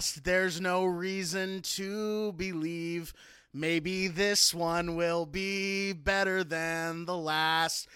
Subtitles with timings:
[0.00, 0.22] Podcast.
[0.22, 3.12] There's no reason to believe.
[3.52, 7.88] Maybe this one will be better than the last.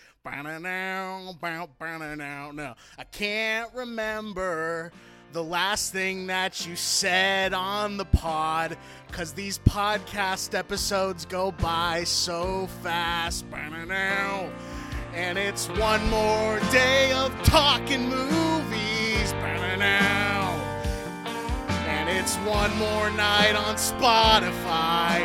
[2.55, 4.91] No, I can't remember
[5.33, 8.77] the last thing that you said on the pod
[9.09, 13.45] because these podcast episodes go by so fast.
[15.13, 19.33] And it's one more day of talking movies.
[22.07, 25.25] And it's one more night on Spotify.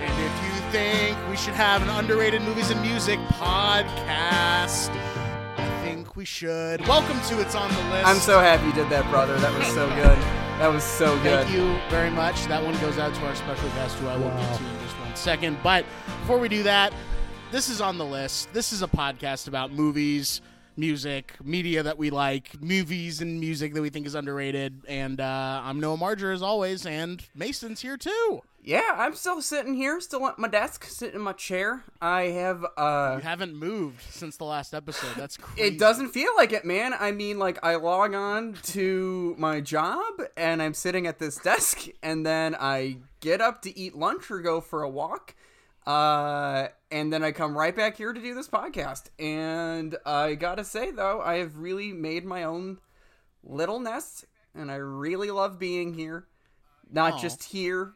[0.00, 4.88] And if you think we should have an underrated movies and music podcast,
[5.58, 6.80] I think we should.
[6.88, 8.06] Welcome to It's on the List.
[8.06, 9.36] I'm so happy you did that, brother.
[9.40, 10.18] That was so good.
[10.58, 11.44] That was so good.
[11.44, 12.46] Thank you very much.
[12.46, 14.98] That one goes out to our special guest, who I will get to in just
[15.00, 15.58] one second.
[15.62, 15.84] But
[16.22, 16.94] before we do that,
[17.50, 18.50] this is on the list.
[18.54, 20.40] This is a podcast about movies,
[20.80, 24.82] music, media that we like, movies and music that we think is underrated.
[24.88, 28.40] And uh, I'm Noah Marger as always, and Mason's here too.
[28.62, 31.82] Yeah, I'm still sitting here, still at my desk, sitting in my chair.
[32.02, 35.14] I have uh You haven't moved since the last episode.
[35.16, 35.62] That's crazy.
[35.68, 36.92] it doesn't feel like it, man.
[36.98, 41.86] I mean, like I log on to my job and I'm sitting at this desk
[42.02, 45.34] and then I get up to eat lunch or go for a walk.
[45.86, 49.04] Uh and then I come right back here to do this podcast.
[49.18, 52.78] And I got to say though, I have really made my own
[53.42, 54.24] little nest
[54.54, 56.26] and I really love being here.
[56.90, 57.18] Not Aw.
[57.18, 57.92] just here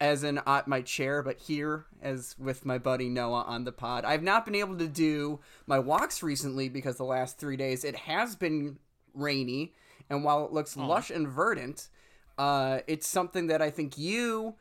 [0.00, 4.04] as in at my chair, but here as with my buddy Noah on the pod.
[4.04, 7.96] I've not been able to do my walks recently because the last three days it
[7.96, 8.78] has been
[9.14, 9.72] rainy,
[10.10, 11.88] and while it looks lush and verdant,
[12.36, 14.56] uh, it's something that I think you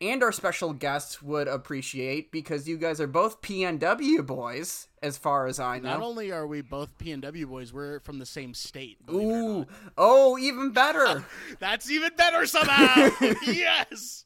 [0.00, 5.46] and our special guest would appreciate because you guys are both PNW boys, as far
[5.46, 5.90] as I know.
[5.90, 9.04] Not only are we both PNW boys, we're from the same state.
[9.04, 9.66] believe it or Ooh,
[9.96, 11.24] oh, even better.
[11.58, 13.10] That's even better somehow.
[13.46, 14.24] yes.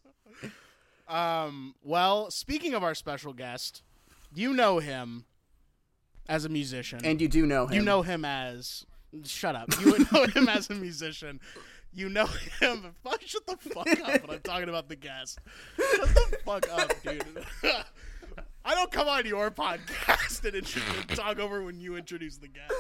[1.09, 1.75] Um.
[1.83, 3.83] Well, speaking of our special guest,
[4.35, 5.25] you know him
[6.29, 7.75] as a musician, and you do know him.
[7.75, 8.87] you know him as.
[9.25, 9.69] Shut up.
[9.79, 11.39] You would know him as a musician.
[11.95, 12.27] You know
[12.61, 12.95] him.
[13.05, 14.27] Fuck, shut the fuck up.
[14.27, 15.39] When I'm talking about the guest.
[15.77, 17.25] Shut the fuck up, dude.
[18.65, 22.73] I don't come on your podcast and, and talk over when you introduce the guest.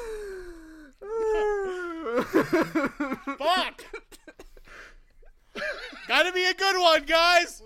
[3.38, 3.84] Fuck.
[6.06, 7.62] Gotta be a good one, guys.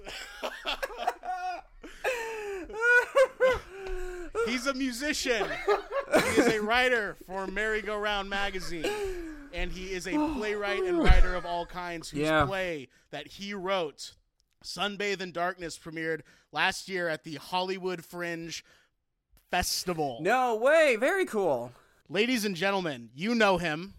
[4.46, 5.46] He's a musician.
[6.14, 8.90] He is a writer for Merry Go Round magazine.
[9.56, 12.44] And he is a oh, playwright and writer of all kinds whose Yeah.
[12.44, 14.12] play that he wrote,
[14.62, 16.20] Sunbathe in Darkness, premiered
[16.52, 18.62] last year at the Hollywood Fringe
[19.50, 20.18] Festival.
[20.20, 20.96] no way.
[20.96, 21.72] Very cool.
[22.10, 23.94] Ladies and gentlemen, you know him.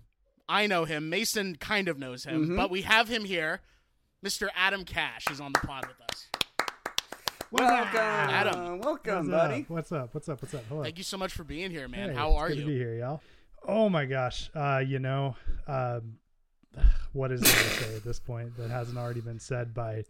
[0.47, 1.09] I know him.
[1.09, 2.56] Mason kind of knows him, mm-hmm.
[2.56, 3.62] but we have him here.
[4.24, 4.50] Mr.
[4.56, 6.28] Adam Cash is on the pod with us.
[7.50, 8.79] Welcome, Adam.
[8.79, 9.62] Welcome, What's buddy.
[9.62, 9.69] up?
[9.69, 10.13] What's up?
[10.13, 10.41] What's up?
[10.41, 10.63] What's up?
[10.69, 10.84] Hello.
[10.84, 12.09] Thank you so much for being here, man.
[12.09, 12.63] Hey, How it's are good you?
[12.63, 13.22] To be here, y'all.
[13.67, 14.50] Oh my gosh.
[14.55, 15.35] Uh, you know,
[15.67, 16.17] um,
[17.13, 20.03] what is there to say at this point that hasn't already been said by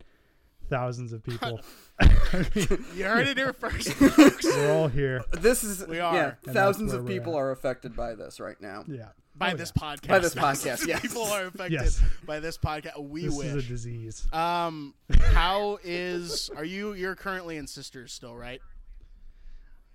[0.70, 1.60] thousands of people?
[2.00, 2.06] I
[2.56, 4.46] mean, You heard it here first, folks.
[4.46, 5.24] we're all here.
[5.34, 6.14] This is We are.
[6.14, 7.40] Yeah, And thousands of people at.
[7.40, 8.84] are affected by this right now.
[8.88, 9.10] Yeah.
[9.36, 9.84] By Oh, this yeah.
[9.84, 10.08] podcast.
[10.08, 11.00] By this podcast, yes.
[11.02, 12.02] People are affected Yes.
[12.26, 12.98] by this podcast.
[12.98, 13.30] We win.
[13.30, 13.46] This wish.
[13.48, 14.28] is a disease.
[14.34, 16.50] Um, how is?
[16.58, 16.94] Are you?
[16.94, 18.60] You're currently in Sisters still, right?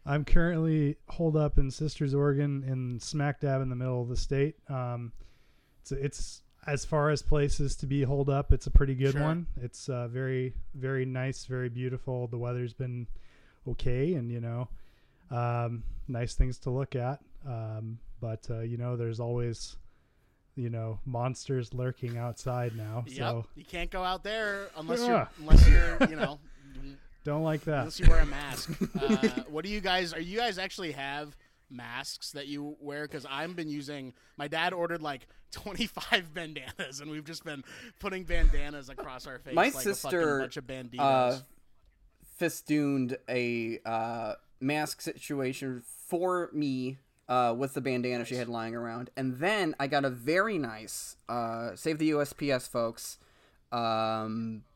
[0.04, 4.16] I'm currently holed up in Sisters, Oregon, in smack dab in the middle of the
[4.16, 4.56] state.
[4.68, 5.12] Um,
[5.80, 8.52] it's it's as far as places to be holed up.
[8.52, 9.22] It's a pretty good Sure.
[9.22, 9.46] one.
[9.60, 12.26] It's uh, very very nice, very beautiful.
[12.26, 13.06] The weather's been
[13.68, 14.68] okay, and you know,
[15.30, 17.20] um, nice things to look at.
[17.46, 19.76] Um, but uh, you know, there's always
[20.56, 23.04] you know monsters lurking outside now.
[23.06, 23.16] Yep.
[23.16, 25.06] So You can't go out there unless Yeah.
[25.08, 26.38] you're unless you're you know
[27.24, 27.78] don't like that.
[27.80, 28.70] unless you wear a mask.
[29.02, 30.12] Uh, what do you guys?
[30.12, 31.36] Are you guys actually have
[31.70, 33.02] masks that you wear?
[33.02, 34.12] Because I've been using.
[34.36, 37.62] My dad ordered like 25 bandanas, and we've just been
[38.00, 39.54] putting bandanas across our face.
[39.54, 40.98] My like a sister, bunch of banditos.
[41.00, 41.38] Uh,
[42.38, 46.98] festooned a uh, mask situation for me
[47.28, 51.16] uh, with the bandana she had lying around, and then I got a very nice
[51.28, 53.18] uh, save the USPS folks.
[53.70, 54.71] Um, th-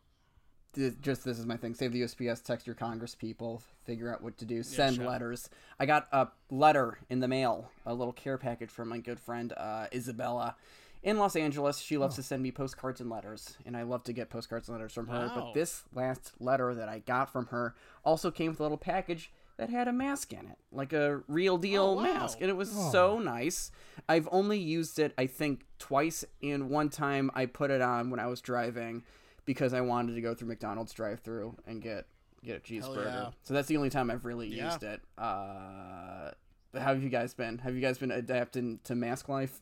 [1.02, 1.74] just this is my thing.
[1.74, 2.42] Save the USPS.
[2.42, 3.62] Text your Congress people.
[3.84, 4.62] Figure out what to do.
[4.62, 5.06] Send sure.
[5.06, 5.48] letters.
[5.78, 9.52] I got a letter in the mail, a little care package from my good friend
[9.56, 10.56] uh, Isabella.
[11.02, 14.12] In Los Angeles, she loves to send me postcards and letters, and I love to
[14.12, 15.26] get postcards and letters from her.
[15.28, 15.32] Wow.
[15.36, 17.74] But this last letter that I got from her
[18.04, 21.58] also came with a little package that had a mask in it, like a real
[21.58, 22.02] deal Oh, wow.
[22.02, 22.90] mask, and it was Oh.
[22.90, 23.70] so nice.
[24.08, 28.18] I've only used it, I think, twice, and one time I put it on when
[28.18, 29.04] I was driving
[29.46, 32.06] because I wanted to go through McDonald's drive-through and get
[32.44, 33.04] get a cheeseburger.
[33.06, 33.30] yeah.
[33.42, 34.66] So that's the only time I've really Yeah.
[34.70, 35.00] used it.
[35.18, 36.30] Uh,
[36.72, 37.58] but how have you guys been?
[37.58, 39.60] Have you guys been adapting to mask life?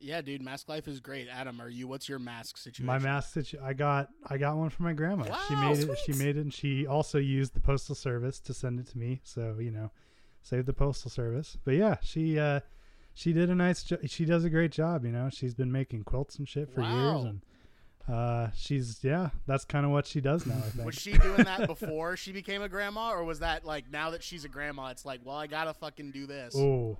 [0.00, 1.26] Yeah, dude, mask life is great.
[1.28, 1.88] Adam, are you?
[1.88, 2.86] What's your mask situation?
[2.86, 5.24] My mask situ- I got I got one for my grandma.
[5.48, 5.98] she Wow, made it.
[6.06, 9.20] She made it, and she also used the postal service to send it to me.
[9.24, 9.90] So you know,
[10.40, 11.58] save the postal service.
[11.64, 12.60] But yeah, she uh,
[13.12, 13.82] she did a nice.
[13.82, 15.04] Jo- she does a great job.
[15.04, 17.40] You know, she's been making quilts and shit for years, and
[18.08, 20.56] uh, she's yeah, that's kind of what she does now.
[20.56, 20.86] I think.
[20.86, 24.22] Was she doing that before she became a grandma, or was that like now that
[24.22, 26.54] she's a grandma, it's like, well, I gotta fucking do this?
[26.56, 26.98] Oh.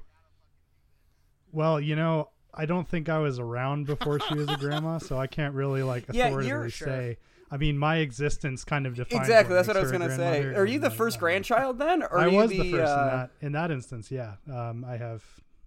[1.51, 5.19] Well, you know, I don't think I was around before she was a grandma, so
[5.19, 6.89] I can't really like Yeah, authoritatively you're- Sure.
[6.89, 7.19] say.
[7.51, 10.45] I mean, my existence kind of defines exactly, that's what I was gonna say.
[10.45, 12.03] Are you the first uh, grandchild then?
[12.03, 14.11] Or I was the, the first uh, in that in that instance.
[14.11, 15.25] Yeah, um, I have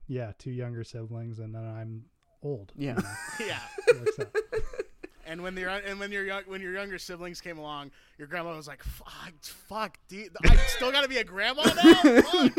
[0.07, 2.03] yeah two younger siblings, and then I'm
[2.43, 2.71] old.
[2.75, 2.99] Yeah.
[3.39, 3.59] yeah.
[3.87, 4.35] It works out.
[5.25, 8.55] And when your and when your young, when your younger siblings came along, your grandma
[8.55, 12.21] was like, "Fuck, fuck, dude, I still gotta be a grandma now.
[12.21, 12.53] Fuck.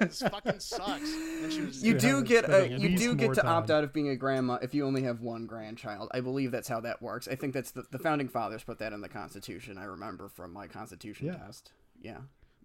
[0.00, 1.12] this fucking sucks."
[1.42, 3.92] And she was You do get a, you do get more to opt out of
[3.92, 6.08] being a grandma if you only have one grandchild.
[6.12, 7.28] I believe that's how that works.
[7.28, 9.78] I think that's the, the founding fathers put that in the Constitution.
[9.78, 11.34] I remember from my Constitution Yeah.
[11.36, 11.72] test.
[12.00, 12.18] Yeah.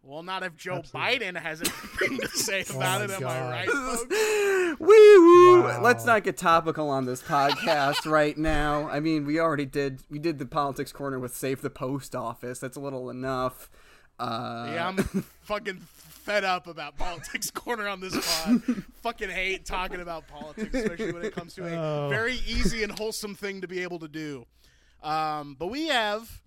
[0.04, 1.20] Well, not if Joe Absolutely.
[1.20, 3.22] Biden has anything to say Oh about my it.
[3.22, 4.06] Am I right, folks?
[4.80, 5.64] Wee woo!
[5.64, 5.82] Wow.
[5.82, 8.88] Let's not get topical on this podcast right now.
[8.90, 10.02] I mean, we already did.
[10.10, 12.60] We did the politics corner with save the post office.
[12.60, 13.70] That's a little enough.
[14.20, 14.98] Uh, Yeah, I'm
[15.44, 18.62] fucking fed up about politics corner on this pod.
[19.02, 22.10] fucking hate talking about politics, especially when it comes to a Oh.
[22.10, 24.46] very easy and wholesome thing to be able to do.
[25.04, 26.42] Um, but we have,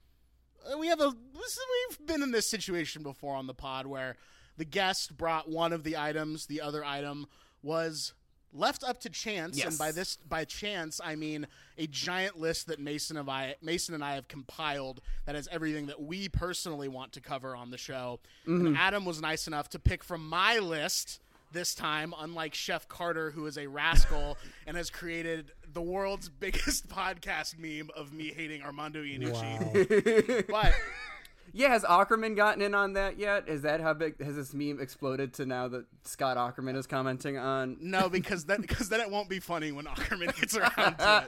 [0.67, 4.17] Uh, we have a, we've been in this situation before on the pod where
[4.57, 7.27] the guest brought one of the items, the other item
[7.63, 8.13] was
[8.53, 11.47] left up to chance, and by this by chance I mean
[11.79, 15.87] a giant list that Mason of I Mason and I have compiled that has everything
[15.87, 18.19] that we personally want to cover on the show.
[18.47, 18.77] And mm-hmm.
[18.77, 21.21] Adam was nice enough to pick from my list
[21.53, 24.37] this time, unlike Chef Carter, who is a rascal
[24.67, 30.49] and has created the world's biggest podcast meme of me hating Armando Iannucci.
[30.49, 30.63] Wow.
[30.63, 30.75] But
[31.53, 31.69] yeah.
[31.69, 33.49] Has Aukerman gotten in on that yet?
[33.49, 37.39] Is that how big has this meme exploded to now that Scott Aukerman is commenting
[37.39, 37.77] on?
[37.81, 41.25] no, because then because then it won't be funny when Aukerman gets around to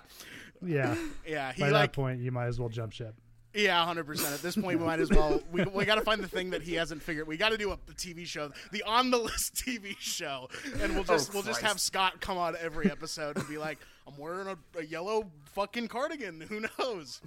[0.62, 0.68] it.
[0.68, 0.96] yeah.
[1.26, 3.14] Yeah, he By like that point, you might as well jump ship.
[3.54, 4.32] Yeah, hundred percent.
[4.32, 5.42] At this point, we might as well.
[5.52, 7.26] We, we got to find the thing that he hasn't figured.
[7.26, 10.48] We got to do a, a TV show, the on the list TV show,
[10.80, 13.58] and we'll oh, just Oh, we'll just have Scott come on every episode and be
[13.58, 16.40] like, "I'm wearing a, a yellow fucking cardigan.
[16.48, 17.20] Who knows?"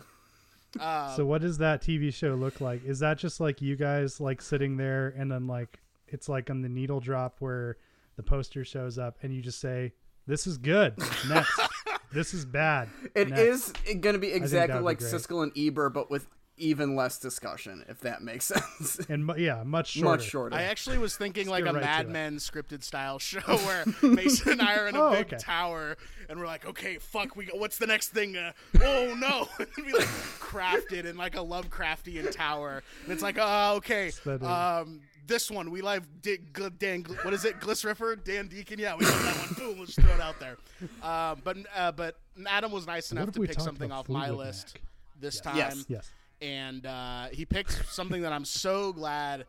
[0.80, 2.83] Uh, So what does that TV show look like?
[2.86, 6.62] Is that just like you guys like sitting there and then like it's like on
[6.62, 7.77] the needle drop where
[8.18, 9.94] the poster shows up and you just say,
[10.27, 10.94] "This is good."
[11.30, 11.60] Next.
[12.13, 12.89] this is bad.
[13.13, 13.42] It Next.
[13.42, 15.13] is going to be exactly would be like great.
[15.13, 16.27] Siskel and Ebert, but with
[16.57, 18.46] even less discussion, if that makes
[18.80, 19.00] sense.
[19.10, 20.10] and mu- yeah, much shorter.
[20.10, 20.56] Much shorter.
[20.56, 22.10] I actually was thinking like a get right Mad.
[22.10, 25.38] Men scripted style show where Mason and I are in a Oh, big okay.
[25.38, 25.98] tower
[26.29, 28.36] and we're like, okay, fuck, we go, what's the next thing?
[28.38, 28.51] Uh,
[28.82, 30.08] oh no, and we like
[30.39, 34.41] crafted in like a Lovecraftian tower, and it's like, uh, okay, Aesthetic.
[34.48, 38.48] um, this one we live D- Gl- Dan, Gl- what is it, Gliss Riffer, Dan
[38.48, 38.79] Deacon?
[38.79, 39.53] Yeah, we got that one.
[39.53, 40.58] Boom, let's throw it out there.
[41.03, 42.15] Um, but uh, but
[42.48, 44.84] Adam was nice enough to pick something off my list Mac?
[45.22, 45.86] this time Yes.
[45.88, 46.12] Yes.
[46.42, 49.46] And uh, he picked something that I'm so glad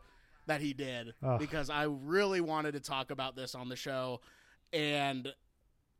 [0.47, 1.39] that he did Ugh.
[1.39, 4.21] because I really wanted to talk about this on the show.
[4.73, 5.33] And,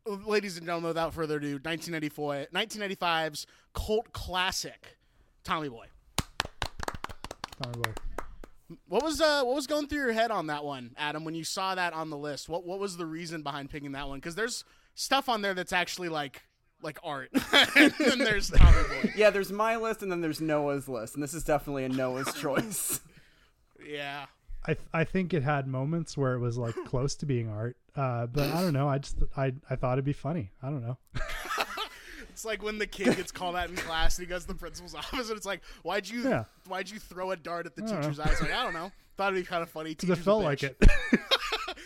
[0.05, 4.97] ladies and gentlemen, without further ado, 1994, 1995's cult classic,
[5.43, 5.87] Tommy Boy.
[7.61, 7.91] Tommy Boy.
[8.89, 11.23] What was uh what was going through your head on that one, Adam?
[11.23, 14.09] When you saw that on the list, what what was the reason behind picking that
[14.09, 14.17] one?
[14.17, 16.43] Because there's stuff on there that's actually like
[16.81, 17.29] like art,
[17.75, 19.13] and then there's Tommy Boy.
[19.15, 22.33] yeah, there's my list and then there's Noah's list, and this is definitely a Noah's
[22.39, 23.01] choice.
[23.85, 24.25] Yeah,
[24.65, 27.77] I th- I think it had moments where it was like close to being art,
[27.95, 28.87] uh, but I don't know.
[28.87, 30.51] I just I I thought it'd be funny.
[30.61, 30.97] I don't know.
[32.29, 34.53] It's like when the kid gets called out in class and he goes to the
[34.53, 36.43] principal's office and it's like, why'd you Yeah.
[36.67, 38.25] why'd you throw a dart at the don't teacher's know.
[38.25, 38.39] eyes?
[38.39, 38.91] Like, I don't know.
[39.17, 39.95] Thought it'd be kind of funny.
[39.95, 40.77] Because it felt like it.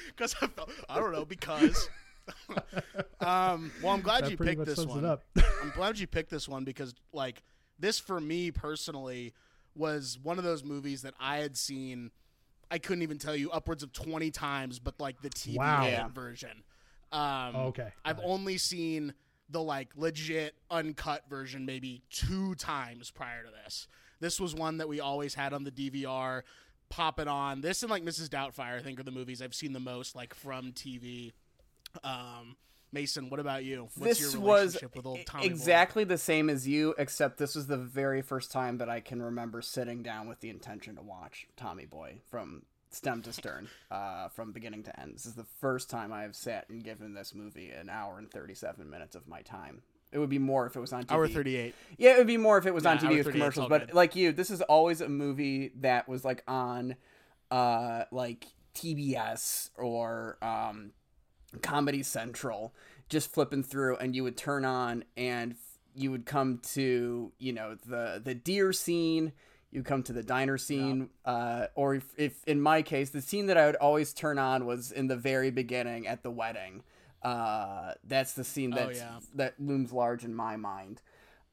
[0.08, 1.90] Because I felt I don't know, because
[3.20, 5.00] um well I'm glad that you picked much this sums one.
[5.00, 5.24] it up.
[5.62, 7.44] I'm glad you picked this one because like
[7.80, 9.34] this for me personally
[9.76, 12.12] was one of those movies that I had seen
[12.70, 16.10] I couldn't even tell you upwards of 20 times but like the TV Wow.
[16.14, 16.64] version.
[17.12, 18.28] Um Okay, I've got it.
[18.28, 19.14] only seen
[19.50, 23.88] the like legit uncut version maybe two times prior to this.
[24.22, 26.44] This was one that we always had on the DVR.
[26.90, 27.62] pop it on.
[27.62, 28.28] This and like Mrs.
[28.30, 31.32] Doubtfire, I think, are the movies I've seen the most, like from TV.
[32.04, 32.56] Um,
[32.94, 33.88] Mason, what about you?
[33.96, 35.54] What's this your was relationship with old Tommy Boy?
[35.54, 39.22] exactly the same as you, except this was the very first time that I can
[39.22, 44.28] remember sitting down with the intention to watch Tommy Boy from stem to stern, uh,
[44.28, 45.16] from beginning to end.
[45.16, 48.30] This is the first time I have sat and given this movie an hour and
[48.30, 49.84] thirty-seven minutes of my time.
[50.12, 51.12] It would be more if it was on TV.
[51.14, 51.74] Hour thirty-eight.
[51.98, 53.70] Yeah, it would be more if it was Yeah, on TV with commercials.
[53.70, 53.96] But good.
[53.96, 56.98] like you, this is always a movie that was like on,
[57.50, 60.92] uh, like TBS or um,
[61.62, 62.74] Comedy Central,
[63.10, 65.56] just flipping through, and you would turn on, and
[65.96, 69.34] you would come to you know the the deer scene.
[69.72, 73.46] You come to the diner scene, uh, or if, if in my case, the scene
[73.46, 76.84] that I would always turn on was in the very beginning at the wedding.
[77.24, 79.20] Uh, that's the scene Oh, that's, yeah.
[79.36, 81.02] that looms large in my mind.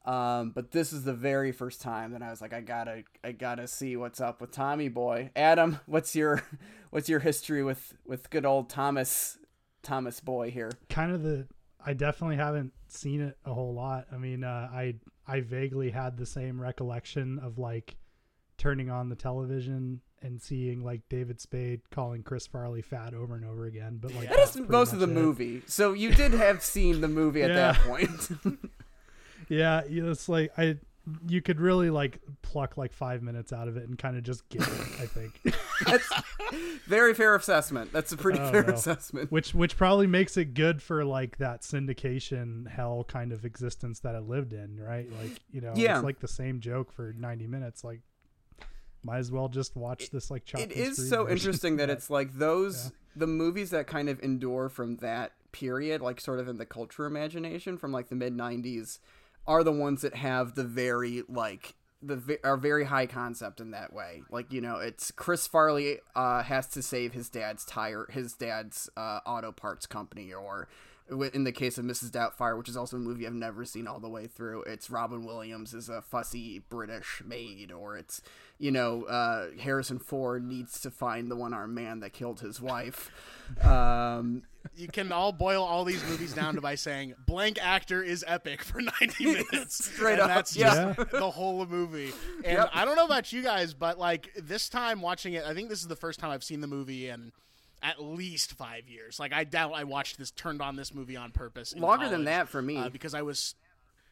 [0.05, 3.31] Um, but this is the very first time that I was like, I gotta, I
[3.31, 5.29] gotta see what's up with Tommy Boy.
[5.33, 6.43] Adam, what's your,
[6.89, 9.37] what's your history with with good old Thomas,
[9.83, 10.71] Thomas Boy here?
[10.89, 11.47] kind of the
[11.85, 14.07] I definitely haven't seen it a whole lot.
[14.11, 14.95] I mean, uh, I
[15.27, 17.95] I vaguely had the same recollection of like
[18.57, 23.45] turning on the television and seeing like David Spade calling Chris Farley fat over and
[23.45, 23.99] over again.
[24.01, 25.13] But like That is most of the it.
[25.13, 25.61] movie.
[25.67, 27.71] So you did have seen the movie at Yeah.
[27.71, 28.29] that point.
[29.47, 30.77] Yeah, it's like I
[31.27, 34.47] you could really like pluck like five minutes out of it and kind of just
[34.49, 34.67] get it.
[35.01, 35.41] I think,
[35.85, 36.09] That's
[36.87, 37.91] very fair assessment.
[37.91, 38.73] That's a pretty fair no.
[38.73, 39.31] assessment.
[39.31, 44.15] which which probably makes it good for like that syndication hell kind of existence that
[44.15, 45.07] it lived in, right?
[45.21, 45.95] Like you know, Yeah.
[45.97, 47.83] it's like the same joke for ninety minutes.
[47.83, 48.01] Like,
[49.03, 51.37] might as well just watch this like It is so version.
[51.37, 52.91] interesting that it's like those Yeah.
[53.15, 57.05] the movies that kind of endure from that period, like sort of in the culture
[57.05, 58.99] imagination from like the mid '90s,
[59.49, 63.91] are the ones that have the very like the are very high concept in that
[63.91, 64.21] way.
[64.29, 68.89] Like you know, it's Chris Farley uh, has to save his dad's tire, his dad's
[68.95, 70.69] uh, auto parts company, or
[71.33, 72.11] in the case of Mrs.
[72.11, 75.25] Doubtfire, which is also a movie I've never seen all the way through, it's Robin
[75.25, 78.21] Williams is a fussy British maid, or it's
[78.59, 83.09] you know uh, Harrison Ford needs to find the one-armed man that killed his wife.
[83.63, 84.43] Um,
[84.75, 88.63] You can all boil all these movies down to by saying blank actor is epic
[88.63, 89.85] for 90 minutes.
[89.85, 90.93] Straight and up, That's yeah.
[90.95, 92.11] just the whole movie.
[92.45, 92.69] And Yep.
[92.73, 95.81] I don't know about you guys, but like this time watching it, I think this
[95.81, 97.31] is the first time I've seen the movie in
[97.81, 99.19] at least five years.
[99.19, 101.75] Like I doubt I watched this, turned on this movie on purpose.
[101.75, 102.77] longer than that for me.
[102.77, 103.55] uh, because I was.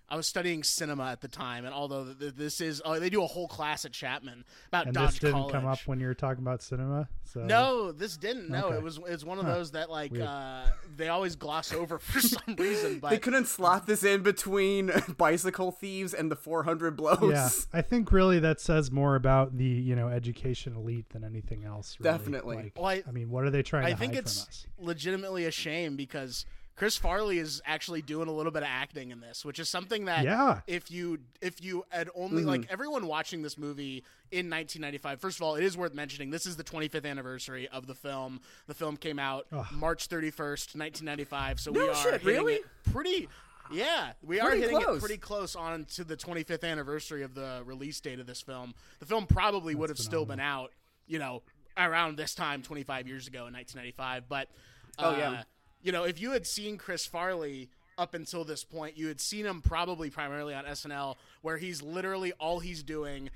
[0.09, 3.09] I was studying cinema at the time, and although th- th- this is, oh, they
[3.09, 5.51] do a whole class at Chapman about and Dodge this didn't College.
[5.51, 7.09] come up when you were talking about cinema.
[7.25, 8.49] So No, this didn't.
[8.49, 8.77] No, Okay.
[8.77, 9.55] it was it's one of Huh.
[9.55, 10.63] those that like uh,
[10.95, 12.99] they always gloss over for some reason.
[12.99, 17.29] But they couldn't slot this in between bicycle thieves and the 400 blows.
[17.29, 21.65] yeah, I think really that says more about the you know education elite than anything
[21.65, 21.97] else.
[21.99, 22.17] really.
[22.17, 22.55] Definitely.
[22.55, 23.93] Like, Well, I- I mean, what are they trying to do?
[23.93, 24.67] I think hide it's from us?
[24.79, 26.45] legitimately a shame because
[26.77, 30.05] Chris Farley is actually doing a little bit of acting in this, which is something
[30.05, 30.61] that Yeah.
[30.67, 32.47] if you if you had only Mm-hmm.
[32.49, 35.19] like everyone watching this movie in 1995.
[35.19, 38.39] First of all, it is worth mentioning this is the 25th anniversary of the film.
[38.67, 39.65] The film came out Ugh.
[39.73, 41.59] March 31st, 1995.
[41.59, 42.59] So No we are shit, really?
[42.91, 43.27] pretty.
[43.71, 44.97] Yeah, we are hitting close.
[44.97, 48.73] it pretty close on to the 25th anniversary of the release date of this film.
[48.99, 50.71] The film probably would have still been out,
[51.07, 51.41] you know,
[51.75, 54.29] around this time 25 years ago in 1995.
[54.29, 54.47] But
[54.99, 55.43] Oh, uh, yeah.
[55.81, 59.45] You know, if you had seen Chris Farley up until this point, you had seen
[59.45, 63.29] him probably primarily on SNL, where he's literally all he's doing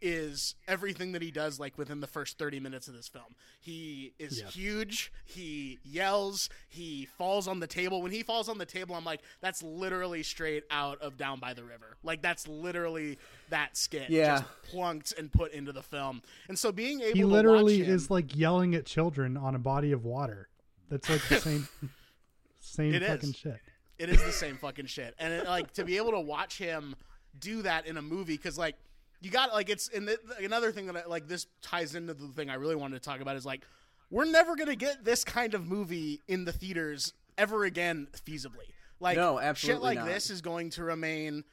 [0.00, 3.34] is everything that he does like within the first 30 minutes of this film.
[3.60, 4.50] He is Yep.
[4.50, 8.00] huge, he yells, he falls on the table.
[8.00, 11.52] When he falls on the table, I'm like that's literally straight out of Down by
[11.52, 11.96] the River.
[12.04, 13.18] Like that's literally
[13.50, 14.38] that skit Yeah.
[14.38, 16.22] just plunked and put into the film.
[16.48, 19.58] And so being able He to literally him, is like yelling at children on a
[19.58, 20.48] body of water.
[20.88, 21.68] That's like the same,
[22.60, 23.08] same It is.
[23.08, 23.58] fucking shit.
[23.98, 26.94] It is the same fucking shit, and it, like to be able to watch him
[27.38, 28.76] do that in a movie because like
[29.20, 32.28] you got like it's and the, another thing that I, like this ties into the
[32.28, 33.62] thing I really wanted to talk about is like
[34.10, 38.70] we're never gonna get this kind of movie in the theaters ever again feasibly.
[39.00, 40.06] Like No, absolutely shit like not.
[40.06, 41.44] this is going to remain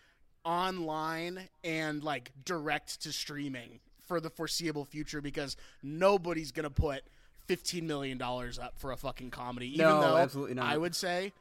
[0.43, 7.03] online and like direct to streaming for the foreseeable future because nobody's gonna put
[7.47, 9.67] fifteen million dollars up for a fucking comedy.
[9.67, 10.65] Even No, though absolutely not.
[10.71, 11.33] I would say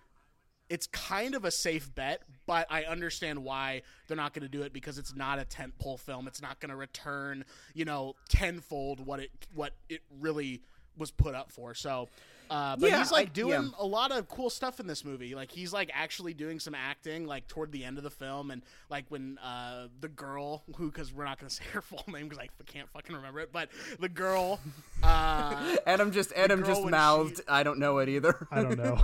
[0.71, 4.63] it's kind of a safe bet, but I understand why they're not going to do
[4.63, 6.27] it because it's not a tentpole film.
[6.27, 7.45] It's not going to return,
[7.75, 10.63] you know, tenfold what it what it really
[10.97, 11.75] was put up for.
[11.75, 12.09] So,
[12.51, 13.69] uh, but Yeah, he's like I- doing yeah.
[13.79, 15.35] a lot of cool stuff in this movie.
[15.35, 18.63] Like he's like actually doing some acting like toward the end of the film, and
[18.91, 22.39] like when uh, the girl who because we're not gonna say her full name because
[22.39, 24.61] I can't fucking remember it, but the girl.
[25.03, 27.37] Uh, Adam just Adam girl just mouthed.
[27.39, 28.47] she- I don't know it either.
[28.51, 28.99] I don't know.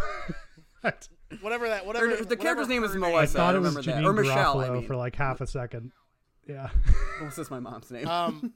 [1.42, 3.74] Whatever that whatever Her- the whatever character's name is her I thought I it was
[3.76, 4.02] remember that.
[4.02, 4.86] Janine Or Michelle, I mean.
[4.86, 5.92] for like half a second.
[6.48, 6.70] Yeah.
[7.20, 7.50] What's this?
[7.50, 8.08] My mom's name.
[8.08, 8.52] um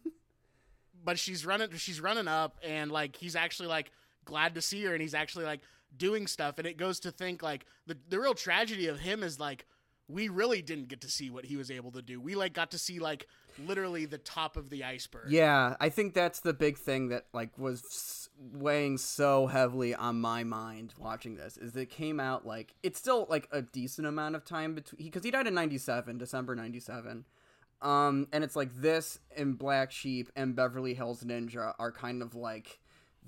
[1.05, 3.93] but she's running she's running up and like he's actually like
[4.25, 5.61] glad to see her and he's actually like
[5.97, 9.39] doing stuff and it goes to think like the the real tragedy of him is
[9.39, 9.67] like
[10.09, 12.21] we really didn't get to see what he was able to do.
[12.21, 13.27] We like got to see like
[13.67, 15.31] literally the top of the iceberg.
[15.31, 20.45] Yeah, I think that's the big thing that like was weighing so heavily on my
[20.45, 24.35] mind watching this is that it came out like it's still like a decent amount
[24.35, 27.25] of time between because he died in 97 december 97
[27.85, 32.35] um and it's like this and black sheep and beverly hills ninja are kind of
[32.35, 32.81] like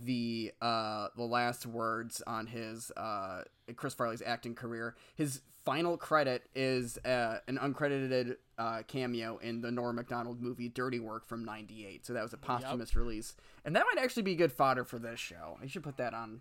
[0.02, 3.42] the uh the last words on his uh
[3.76, 9.70] chris farley's acting career his final credit is uh, an uncredited uh, cameo in the
[9.70, 12.06] Norm Macdonald movie Dirty Work from '98.
[12.06, 13.34] So that was a posthumous release,
[13.64, 15.58] and that might actually be good fodder for this show.
[15.60, 16.40] I should put that on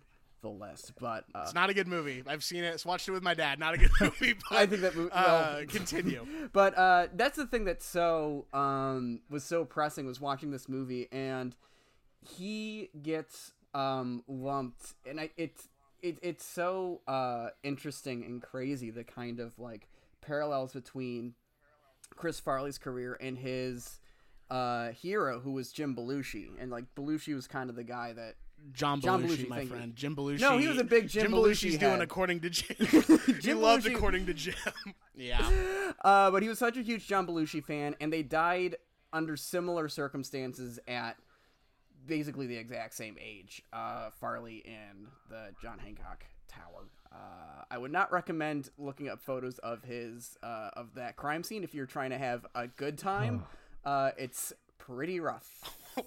[0.52, 0.92] the list.
[1.00, 2.22] But uh, It's not a good movie.
[2.26, 2.84] I've seen it.
[2.86, 3.58] Watched it with my dad.
[3.58, 4.34] Not a good movie.
[4.50, 5.24] But, I think that movie- Uh,
[5.56, 6.26] well- continue.
[6.52, 11.08] but uh, that's the thing that so um, was so pressing was watching this movie
[11.12, 11.54] and
[12.20, 15.68] he gets um, lumped and I, it's
[16.02, 19.88] it, it's so uh, interesting and crazy the kind of like
[20.22, 21.34] parallels between
[22.14, 24.00] Chris Farley's career and his
[24.50, 28.34] uh, hero who was Jim Belushi and like Belushi was kind of the guy that
[28.72, 29.76] John Belushi, John Belushi, my thank you.
[29.76, 29.96] friend.
[29.96, 30.40] Jim Belushi.
[30.40, 32.00] No, he was a big Jim Belushi's Belushi doing head.
[32.02, 32.76] according to Jim.
[33.42, 34.54] he loved Belushi- according to Jim.
[35.16, 35.50] yeah.
[36.04, 38.76] Uh, but he was such a huge John Belushi fan, and they died
[39.12, 41.16] under similar circumstances at
[42.06, 43.62] basically the exact same age.
[43.72, 46.88] Uh, Farley and the John Hancock Tower.
[47.12, 51.64] Uh, I would not recommend looking up photos of his uh, of that crime scene
[51.64, 53.44] if you're trying to have a good time.
[53.84, 54.52] Uh, it's
[54.86, 55.48] pretty rough.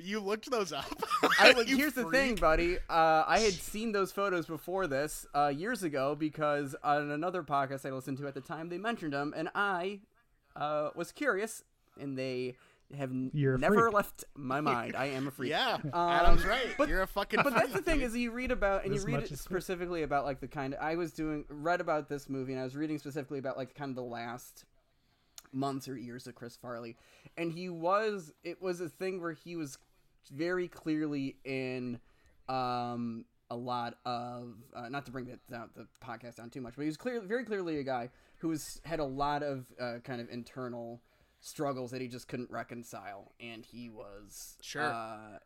[0.00, 0.86] You looked those up.
[1.38, 2.78] I, like, You here's the thing, buddy.
[2.88, 7.86] Uh, I had seen those photos before this uh, years ago because on another podcast
[7.86, 10.00] I listened to at the time, they mentioned them, and I
[10.56, 11.62] uh, was curious,
[12.00, 12.56] and they
[12.96, 13.94] have You're never freak.
[13.94, 14.96] left my mind.
[14.96, 15.50] I am a freak.
[15.50, 16.68] Yeah, Um, Adam's right.
[16.78, 17.40] but- You're a fucking.
[17.44, 19.60] But that's the thing is you read about and you read it it is clear.
[19.60, 22.64] specifically about like the kind of I was doing read about this movie and I
[22.64, 24.64] was reading specifically about like kind of the last
[25.52, 26.96] months or years of Chris Farley
[27.36, 29.78] and he was it was a thing where he was
[30.30, 31.98] very clearly in
[32.48, 36.74] um a lot of uh, not to bring the, down, the podcast down too much
[36.74, 39.98] but he was clear very clearly a guy who was had a lot of uh,
[40.04, 41.02] kind of internal
[41.40, 44.82] struggles that he just couldn't reconcile and he was Sure.
[44.82, 45.38] uh,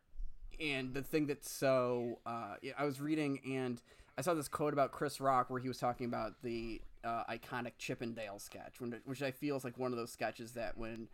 [0.59, 3.81] and the thing that's so uh, yeah, I was reading and
[4.17, 7.71] I saw this quote about Chris Rock where he was talking about the uh, iconic
[7.77, 11.07] Chippendale sketch, when, which I feel is like one of those sketches that when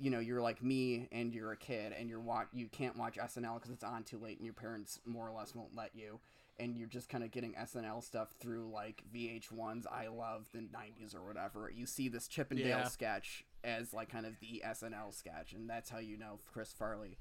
[0.00, 3.16] you know you're like me and you're a kid and you're watch you can't watch
[3.16, 6.20] SNL because it's on too late and your parents more or less won't let you
[6.60, 11.14] and you're just kind of getting SNL stuff through like VH1's I Love the 90s
[11.16, 11.70] or whatever.
[11.74, 12.84] You see this Chippendale Yeah.
[12.84, 17.16] sketch as like kind of the SNL sketch and that's how you know Chris Farley.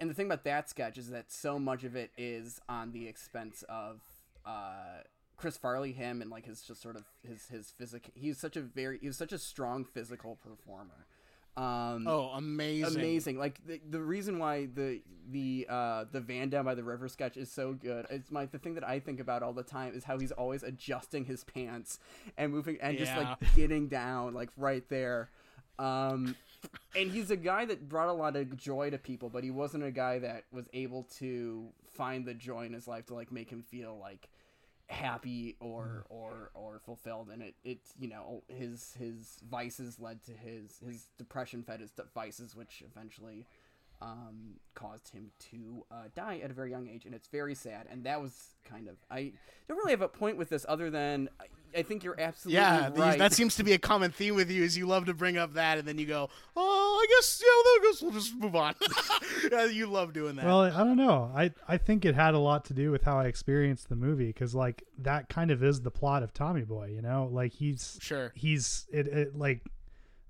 [0.00, 3.08] And the thing about that sketch is that so much of it is on the
[3.08, 4.02] expense of
[4.46, 5.00] uh,
[5.38, 8.12] Chris Farley, him, and like his just sort of his his physical.
[8.14, 11.06] He's such a very he's such a strong physical performer.
[11.56, 12.96] Um, Oh, amazing!
[13.00, 13.38] amazing!
[13.38, 17.36] Like the, the reason why the the uh, the Van Down by the River sketch
[17.36, 18.06] is so good.
[18.10, 20.62] It's my the thing that I think about all the time is how he's always
[20.62, 21.98] adjusting his pants
[22.36, 25.30] and moving and just like getting down like right there.
[25.80, 26.34] Um,
[26.96, 29.84] and he's a guy that brought a lot of joy to people, but he wasn't
[29.84, 33.50] a guy that was able to find the joy in his life to like make
[33.50, 34.28] him feel like
[34.88, 40.32] happy or or or fulfilled and it it's you know his his vices led to
[40.32, 43.46] his his depression fed his vices which eventually
[44.00, 47.86] um caused him to uh, die at a very young age and it's very sad
[47.90, 49.30] and that was kind of i
[49.68, 51.28] don't really have a point with this other than
[51.74, 54.34] i, I think you're absolutely Yeah, these- right that seems to be a common theme
[54.34, 54.62] with you.
[54.62, 57.48] Is you love to bring up that, and then you go, "Oh, I guess yeah,
[57.48, 58.74] I guess we'll just move on."
[59.52, 60.44] Yeah, you love doing that.
[60.44, 61.30] Well, I don't know.
[61.34, 64.26] I I think it had a lot to do with how I experienced the movie
[64.26, 66.90] because like that kind of is the plot of Tommy Boy.
[66.94, 68.32] You know, like he's sure.
[68.34, 69.62] he's it, it like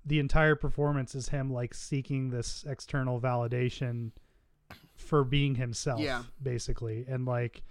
[0.05, 4.11] the entire performance is him like seeking this external validation
[4.95, 6.23] for being himself Yeah.
[6.41, 7.63] basically and like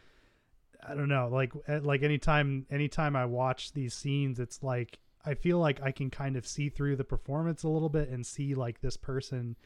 [0.87, 5.35] i don't know like at- like anytime anytime i watch these scenes it's like i
[5.35, 8.55] feel like i can kind of see through the performance a little bit and see
[8.55, 9.57] like this person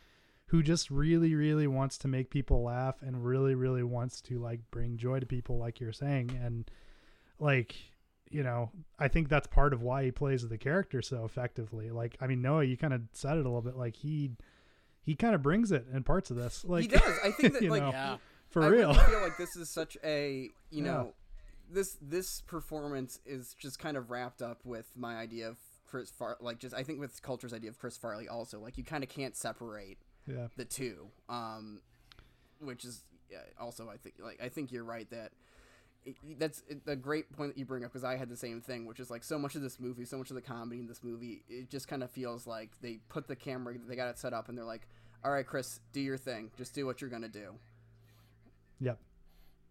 [0.47, 4.61] who just really really wants to make people laugh and really really wants to like
[4.71, 6.71] bring joy to people like you're saying and
[7.39, 7.75] like
[8.31, 12.17] you know i think that's part of why he plays the character so effectively like
[12.21, 14.31] i mean noah you kind of said it a little bit like he
[15.05, 17.19] he kind of brings it in parts of this like he does.
[17.25, 18.17] I think that you like know, Yeah.
[18.53, 20.93] For I real I feel like this is such a you Yeah.
[20.93, 21.15] know
[21.71, 26.37] this this performance is just kind of wrapped up with my idea of Chris Far
[26.41, 29.11] like just I think with culture's idea of Chris Farley also like you kind of
[29.11, 31.81] can't separate yeah the two um
[32.61, 35.33] which is yeah, also I think like I think you're right that
[36.05, 38.87] it, that's a great point that you bring up because I had the same thing,
[38.87, 41.03] which is like so much of this movie, so much of the comedy in this
[41.05, 44.33] movie, it just kind of feels like they put the camera, they got it set
[44.33, 44.89] up, and they're like,
[45.25, 46.51] "All right, Chris, do your thing.
[46.59, 47.55] Just do what you're gonna do."
[48.83, 48.99] Yep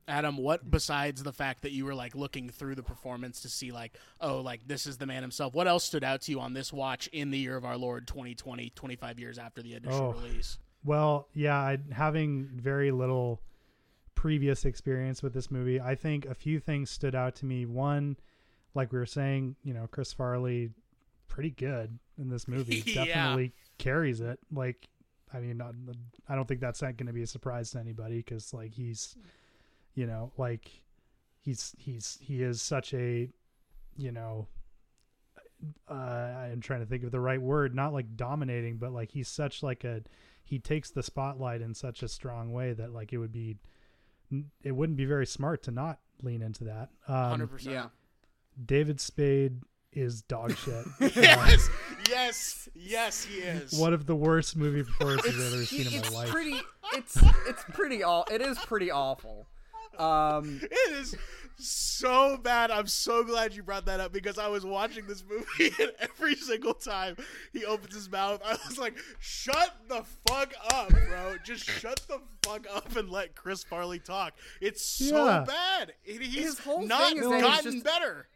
[0.08, 3.71] Adam, what besides the fact that you were like looking through the performance to see
[3.71, 5.54] like, oh, like this is the man himself.
[5.54, 8.08] What else stood out to you on this watch in the year of our Lord
[8.08, 10.21] 2020, 25 years after the initial Oh.
[10.21, 10.58] release?
[10.84, 13.41] Well, yeah, I, having very little
[14.15, 17.65] previous experience with this movie, I think a few things stood out to me.
[17.65, 18.17] One,
[18.74, 20.71] like we were saying, you know, Chris Farley,
[21.28, 22.84] pretty good in this movie.
[22.86, 23.06] Yeah.
[23.06, 24.39] Definitely carries it.
[24.52, 24.89] Like,
[25.33, 25.73] I mean, not,
[26.27, 29.15] I don't think that's not going to be a surprise to anybody because, like, he's,
[29.93, 30.69] you know, like
[31.39, 33.29] he's he's he is such a,
[33.97, 34.47] you know,
[35.89, 37.75] uh, I'm trying to think of the right word.
[37.75, 40.01] Not like dominating, but like he's such like a
[40.43, 43.57] he takes the spotlight in such a strong way that like it would be
[44.63, 46.89] it wouldn't be very smart to not lean into that.
[47.07, 47.65] Um, 100%.
[47.65, 47.87] Yeah,
[48.65, 49.61] David Spade
[49.93, 50.86] is dog shit.
[51.15, 51.69] yes,
[52.10, 53.73] yes, yes, he is.
[53.73, 56.23] One of the worst movie performances I've ever seen in my life.
[56.27, 56.62] It's pretty.
[56.93, 58.25] It's it's pretty all.
[58.32, 59.47] It is pretty awful.
[59.97, 61.15] Um, It is
[61.58, 62.71] so bad.
[62.71, 66.36] I'm so glad you brought that up because I was watching this movie and every
[66.36, 67.17] single time
[67.54, 71.36] he opens his mouth, I was like, "Shut the fuck up, bro!
[71.43, 75.43] Just shut the fuck up and let Chris Farley talk." It's so Yeah.
[75.45, 75.93] bad.
[76.06, 78.27] It- he's His whole not thing is that he's gotten just- better.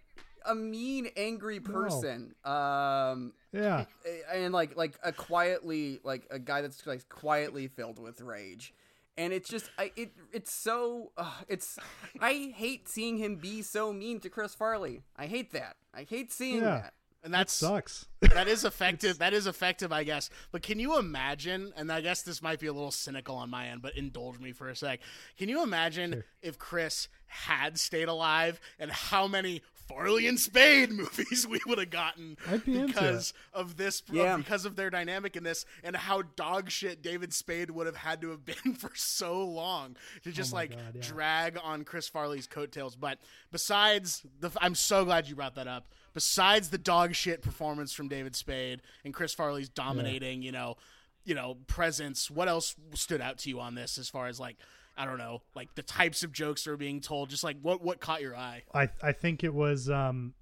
[0.48, 2.36] A mean, angry person.
[2.44, 3.86] Um, yeah.
[4.34, 8.74] and like like a quietly like a guy that's like quietly filled with rage
[9.18, 11.80] and it's just I it it's so uh, it's
[12.20, 15.04] I hate seeing him be so mean to Chris Farley.
[15.16, 15.78] I hate that.
[15.94, 16.82] I hate seeing Yeah.
[16.82, 16.94] that.
[17.24, 18.06] And That sucks.
[18.22, 19.18] that is effective.
[19.18, 20.30] That is effective, I guess.
[20.52, 21.74] But can you imagine?
[21.76, 24.52] And I guess this might be a little cynical on my end, but indulge me
[24.52, 25.00] for a sec.
[25.36, 26.26] Can you imagine Sure.
[26.44, 31.90] if Chris had stayed alive and how many Farley and Spade movies we would have
[31.90, 34.38] gotten be because of this, Yeah.
[34.38, 38.22] because of their dynamic in this, and how dog shit David Spade would have had
[38.22, 41.02] to have been for so long to just Oh like God, yeah.
[41.02, 42.96] drag on Chris Farley's coattails.
[42.96, 43.20] But
[43.52, 45.88] besides the, I'm so glad you brought that up.
[46.14, 50.78] Besides the dog shit performance from David Spade and Chris Farley's dominating, you know,
[51.26, 52.30] you know, presence.
[52.30, 54.58] What else stood out to you on this as far as like
[54.98, 57.30] I don't know, like the types of jokes that are being told?
[57.30, 58.64] Just like what what caught your eye?
[58.74, 60.34] I I think it was um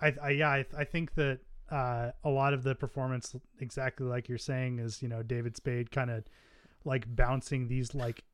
[0.00, 4.28] I, I yeah I, I think that uh a lot of the performance exactly like
[4.28, 6.24] you're saying is you know David Spade kind of
[6.84, 8.24] like bouncing these like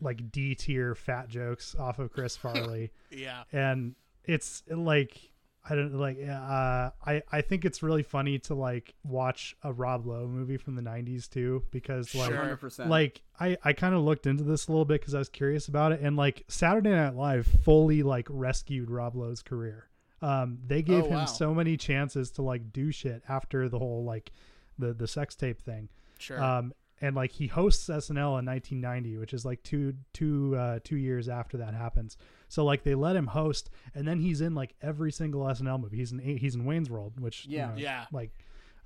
[0.00, 3.94] like D tier fat jokes off of Chris Farley Yeah, and
[4.24, 5.32] it's like
[5.70, 10.06] I don't like uh I I think it's really funny to like watch a Rob
[10.06, 12.58] Lowe movie from the 90s too because like Sure.
[12.86, 15.68] like I I kind of looked into this a little bit because I was curious
[15.68, 19.88] about it, and like Saturday Night Live fully like rescued Rob Lowe's career.
[20.20, 21.24] Um, they gave Oh, him wow.
[21.26, 24.32] so many chances to like do shit after the whole like
[24.78, 25.88] the the sex tape thing.
[26.18, 26.42] sure.
[26.42, 30.96] Um, and like he hosts SNL in 1990, which is like two two uh, two
[30.96, 32.16] years after that happens.
[32.48, 35.98] So like they let him host, and then he's in like every single SNL movie.
[35.98, 37.66] He's in he's in Wayne's World, which you Yeah.
[37.68, 38.06] know, Yeah.
[38.12, 38.30] like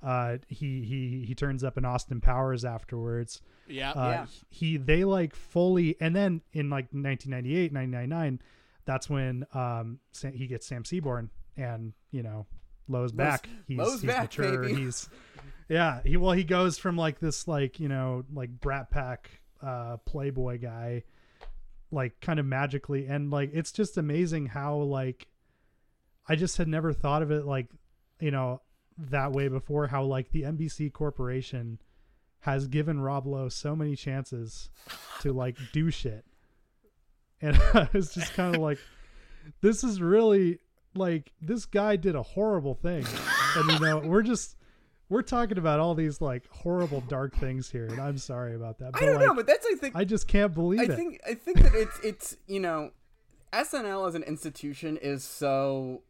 [0.01, 3.41] uh, he he he turns up in Austin Powers afterwards.
[3.67, 4.25] yeah, Uh, Yeah.
[4.49, 8.41] He they like fully, and then in like 1998, 1999,
[8.85, 9.99] that's when um
[10.33, 12.45] he gets Sam Seaborn, and you know
[12.89, 13.47] Lowe's back.
[13.65, 14.61] He's, Lowe's he's back, mature.
[14.63, 14.81] baby.
[14.81, 15.07] He's
[15.69, 16.01] yeah.
[16.03, 19.29] He well he goes from like this like you know like Brat Pack
[19.61, 21.03] uh Playboy guy,
[21.93, 25.27] like kind of magically, and like it's just amazing how like
[26.27, 27.67] I just had never thought of it like
[28.19, 28.61] you know
[28.97, 29.87] that way before.
[29.87, 31.79] How like the NBC Corporation
[32.41, 34.69] has given Rob Lowe so many chances
[35.21, 36.25] to like do shit.
[37.41, 38.79] And I was just kind of like,
[39.61, 40.59] this is really
[40.93, 43.05] like this guy did a horrible thing.
[43.55, 44.57] And you know, we're just
[45.13, 48.93] we're talking about all these like horrible dark things here, and I'm sorry about that.
[48.93, 50.95] But I don't like, know, but that's I think I just can't believe I it.
[50.95, 52.91] think I think that it's it's you know,
[53.53, 56.01] SNL as an institution is so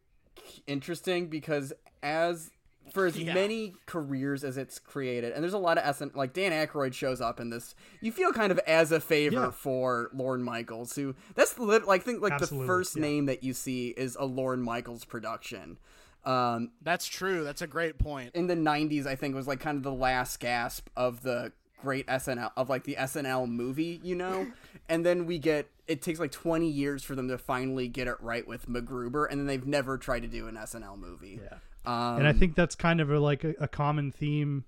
[0.66, 2.50] interesting because as
[2.92, 3.32] for as Yeah.
[3.32, 7.20] many careers as it's created, and there's a lot of SN like Dan Aykroyd shows
[7.20, 7.74] up in this.
[8.00, 9.50] You feel kind of as a favor Yeah.
[9.50, 13.02] for Lorne Michaels, who that's lit, like think like Absolutely, the first yeah.
[13.02, 15.78] name that you see is a Lorne Michaels production.
[16.26, 17.44] Um, That's true.
[17.44, 18.30] That's a great point.
[18.34, 22.06] in the 90s i think was like kind of the last gasp of the great
[22.06, 24.46] snl of like the snl movie you know
[24.88, 28.16] and then we get it takes like 20 years for them to finally get it
[28.20, 31.58] right with MacGruber, and then they've never tried to do an snl movie Yeah.
[31.84, 34.64] um, and I think that's kind of a, like a, a common theme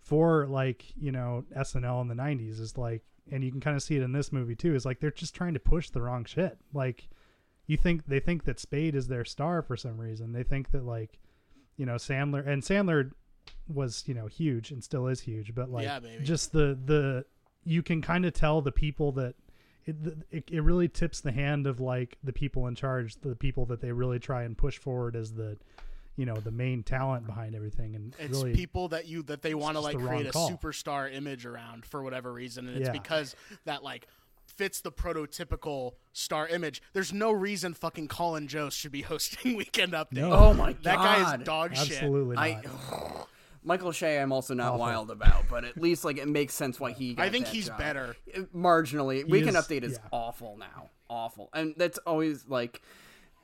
[0.00, 3.82] for like you know SNL in the '90s is like, and you can kind of
[3.82, 4.74] see it in this movie too.
[4.74, 6.56] Is like they're just trying to push the wrong shit.
[6.72, 7.08] Like,
[7.66, 10.32] you think they think that Spade is their star for some reason.
[10.32, 11.18] They think that like,
[11.76, 13.12] you know, Sandler and Sandler
[13.72, 17.24] was you know huge and still is huge, but like Yeah, just the the
[17.64, 19.34] you can kind of tell the people that.
[19.86, 19.96] It,
[20.30, 23.82] it, it really tips the hand of like the people in charge the people that
[23.82, 25.58] they really try and push forward as the
[26.16, 29.54] you know the main talent behind everything and It's really people that you that they
[29.54, 30.48] want to like create a call.
[30.50, 32.92] superstar image around for whatever reason, and it's Yeah.
[32.92, 34.06] because that like
[34.56, 36.82] fits the prototypical star image.
[36.92, 40.12] There's no reason fucking Colin Jost should be hosting Weekend Update.
[40.12, 40.32] No.
[40.32, 41.92] oh my god that guy is dog shit.
[41.96, 42.60] absolutely i
[43.64, 44.78] michael che i'm also not Awful.
[44.80, 47.54] wild about but at least like it makes sense why he got I think that
[47.54, 47.78] he's job.
[47.78, 48.16] better.
[48.54, 50.08] marginally weekend is- update is yeah.
[50.12, 52.82] awful now awful and that's always like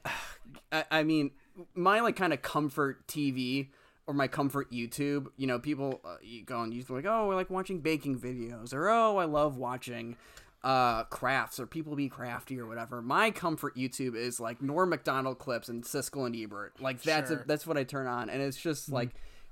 [0.73, 1.31] I, I mean
[1.75, 3.68] my like kind of comfort tv
[4.07, 7.35] or my comfort youtube you know people uh, you go on youtube like oh i
[7.35, 10.16] like watching baking videos or oh i love watching
[10.62, 15.38] uh crafts or people be crafty or whatever my comfort youtube is like norm macdonald
[15.38, 17.40] clips and siskel and ebert like that's Sure.
[17.40, 19.11] a, that's what i turn on and it's just like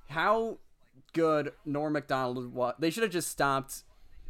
[0.09, 0.59] how
[1.15, 3.85] good norm macdonald was they should have just stopped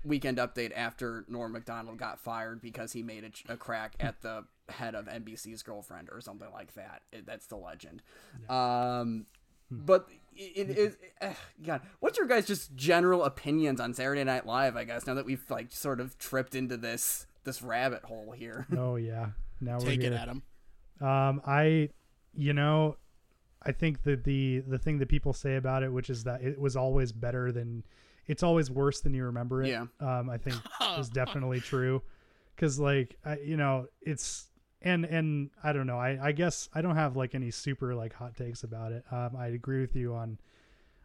[0.04, 4.44] weekend update after Norm Macdonald got fired because he made a, a crack at the
[4.68, 7.02] head of NBC's girlfriend or something like that.
[7.12, 8.00] It, that's the legend.
[8.48, 9.26] Um,
[9.72, 10.96] but it, it is
[11.64, 11.82] God.
[12.00, 14.76] What's your guys' just general opinions on Saturday Night Live?
[14.76, 18.66] I guess now that we've like sort of tripped into this this rabbit hole here.
[18.78, 19.28] oh yeah
[19.60, 20.42] now Take we're it, at Adam.
[21.00, 21.88] um i
[22.34, 22.96] you know
[23.62, 26.60] i think that the the thing that people say about it which is that it
[26.60, 27.82] was always better than
[28.26, 29.86] it's always worse than you remember it Yeah.
[30.00, 30.56] um i think
[30.98, 32.02] is definitely true
[32.54, 34.47] because like I, you know it's
[34.82, 38.12] and and i don't know i i guess i don't have like any super like
[38.12, 40.38] hot takes about it um i agree with you on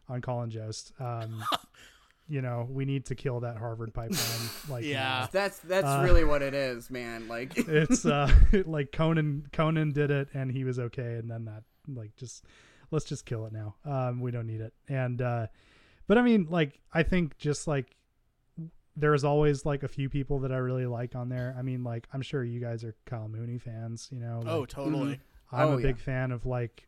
[0.08, 1.44] on colin jost um
[2.28, 4.18] you know we need to kill that harvard pipeline
[4.68, 5.22] like Yeah.
[5.22, 5.28] now.
[5.32, 7.28] That's that's Uh, really what it is, man.
[7.28, 8.30] Like it's uh
[8.64, 12.44] like conan conan did it and he was okay and then that like just
[12.90, 15.46] let's just kill it now um we don't need it and uh
[16.06, 17.94] but i mean like i think just like
[18.96, 22.06] there's always like a few people that i really like on there i mean like
[22.12, 25.18] i'm sure you guys are kyle mooney fans you know Oh, totally.
[25.52, 25.86] i'm Oh, a yeah.
[25.88, 26.86] big fan of like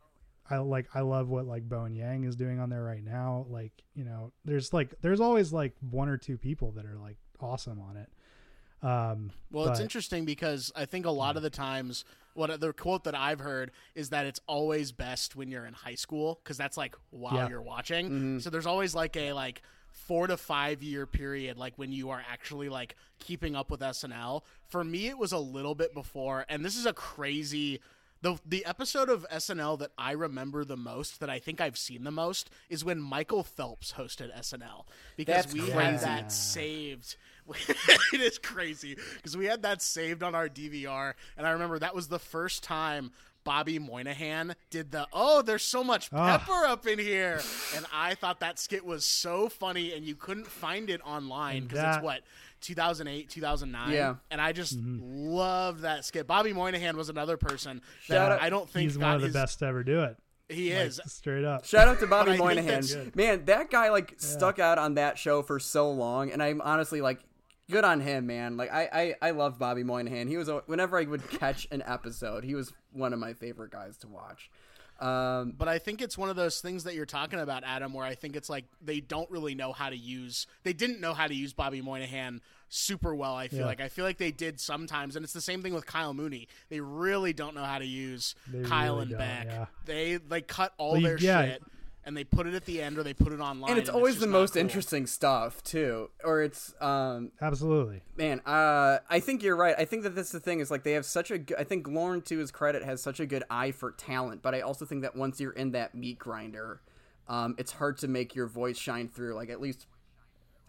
[0.49, 3.73] i like i love what like bowen yang is doing on there right now like
[3.95, 7.81] you know there's like there's always like one or two people that are like awesome
[7.81, 8.09] on it
[8.87, 13.05] um Well, it's interesting because I think a lot of the times, what the quote
[13.05, 16.77] that I've heard is that it's always best when you're in high school because that's
[16.77, 17.49] like while Yeah.
[17.49, 18.39] you're watching.
[18.41, 19.63] So there's always like a like
[19.97, 24.43] four to five year period, like when you are actually like keeping up with SNL.
[24.69, 27.81] For me, it was a little bit before, and this is a crazy.
[28.23, 32.03] The, the episode of SNL that I remember the most, that I think I've seen
[32.03, 35.73] the most, is when Michael Phelps hosted SNL because That's we crazy.
[35.73, 37.17] had that saved.
[37.69, 41.95] it is crazy because we had that saved on our DVR, and I remember that
[41.95, 43.13] was the first time
[43.47, 46.37] Bobby Moynihan did the "Oh, there's so much Ah.
[46.37, 47.41] pepper up in here,"
[47.75, 51.97] and I thought that skit was so funny, and you couldn't find it online because
[51.97, 52.21] it's what
[52.61, 54.17] 2008, 2009, Yeah.
[54.31, 55.29] and I just Mm-hmm.
[55.29, 56.27] loved that skit.
[56.27, 59.21] Bobby Moynihan was another person Shout that out- I don't think he's got one of
[59.23, 60.17] the his, best to ever do it
[60.49, 61.01] He like, is.
[61.07, 63.13] straight up Shout out to Bobby But I think Moynihan.
[63.15, 67.01] Man, that guy like stuck out on that show for so long, and I'm honestly
[67.01, 67.21] like,
[67.71, 68.57] good on him, man.
[68.57, 70.29] Like I I, I love Bobby Moynihan.
[70.29, 73.71] He was a- whenever I would catch an episode, he was one of my favorite
[73.71, 74.51] guys to watch.
[74.99, 78.07] Um, But I think it's one of those things that you're talking about, Adam, where
[78.07, 80.47] I think it's like they don't really know how to use.
[80.63, 83.35] They didn't know how to use Bobby Moynihan super well.
[83.37, 83.67] I feel Yeah.
[83.67, 86.49] like I feel like they did sometimes, and it's the same thing with Kyle Mooney.
[86.71, 89.47] They really don't know how to use They Kyle really and don't, Beck.
[89.47, 89.67] yeah.
[89.85, 91.45] They they cut all Well, you- their yeah.
[91.45, 91.63] shit
[92.07, 93.69] and they put it at the end or they put it online.
[93.69, 94.63] and it's always just the most cool.
[94.63, 96.09] interesting stuff too.
[96.25, 99.75] Or it's um, absolutely man, uh, I think you're right.
[99.77, 101.39] I think that that's the thing is like they have such a.
[101.39, 104.41] Good, I think Lorne, to his credit, has such a good eye for talent.
[104.41, 106.81] But I also think that once you're in that meat grinder,
[107.29, 109.35] um, it's hard to make your voice shine through.
[109.35, 109.87] Like at least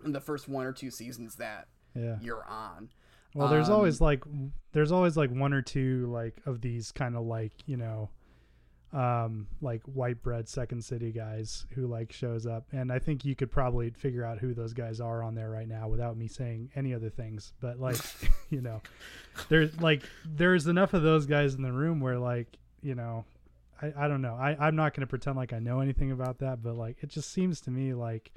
[0.03, 2.89] in the first one or two seasons that yeah you're on.
[3.35, 4.23] Well, there's Um, always like
[4.71, 8.09] there's always like one or two like of these kind of like you know
[8.93, 12.65] um like white bread second city guys who like shows up.
[12.71, 15.67] And i think you could probably figure out who those guys are on there right
[15.67, 17.53] now without me saying any other things.
[17.59, 17.97] But like
[18.49, 18.81] you know
[19.49, 22.47] there's like there's enough of those guys in the room where like
[22.81, 23.25] you know
[23.81, 24.35] i, I don't know.
[24.35, 27.09] I, i'm not going to pretend like i know anything about that but like it
[27.09, 28.31] just seems to me like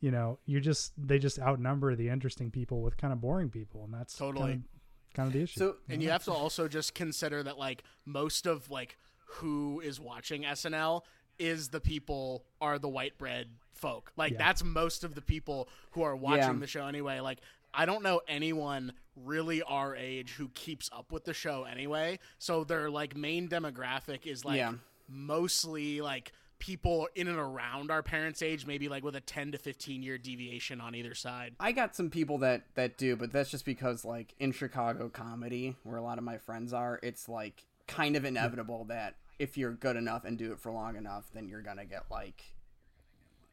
[0.00, 3.84] you know you just they just outnumber the interesting people with kind of boring people
[3.84, 4.52] and that's Totally.
[4.52, 7.56] kind of, kind of the issue So and you have to also just consider that
[7.58, 8.98] like most of like
[9.34, 11.02] who is watching SNL
[11.38, 14.12] is the people are the white bread folk.
[14.16, 14.38] Like Yeah.
[14.38, 16.58] that's most of the people who are watching Yeah.
[16.60, 17.20] the show anyway.
[17.20, 17.38] Like
[17.74, 22.18] I don't know anyone really our age who keeps up with the show anyway.
[22.38, 24.74] So their like main demographic is like Yeah.
[25.08, 29.58] mostly like people in and around our parents' age, maybe like with a 10 to
[29.58, 31.54] 15 year deviation on either side.
[31.58, 35.76] I got some people that that do, but that's just because like in Chicago comedy,
[35.82, 39.72] where a lot of my friends are, it's like kind of inevitable that if you're
[39.72, 42.42] good enough and do it for long enough, then you're gonna get like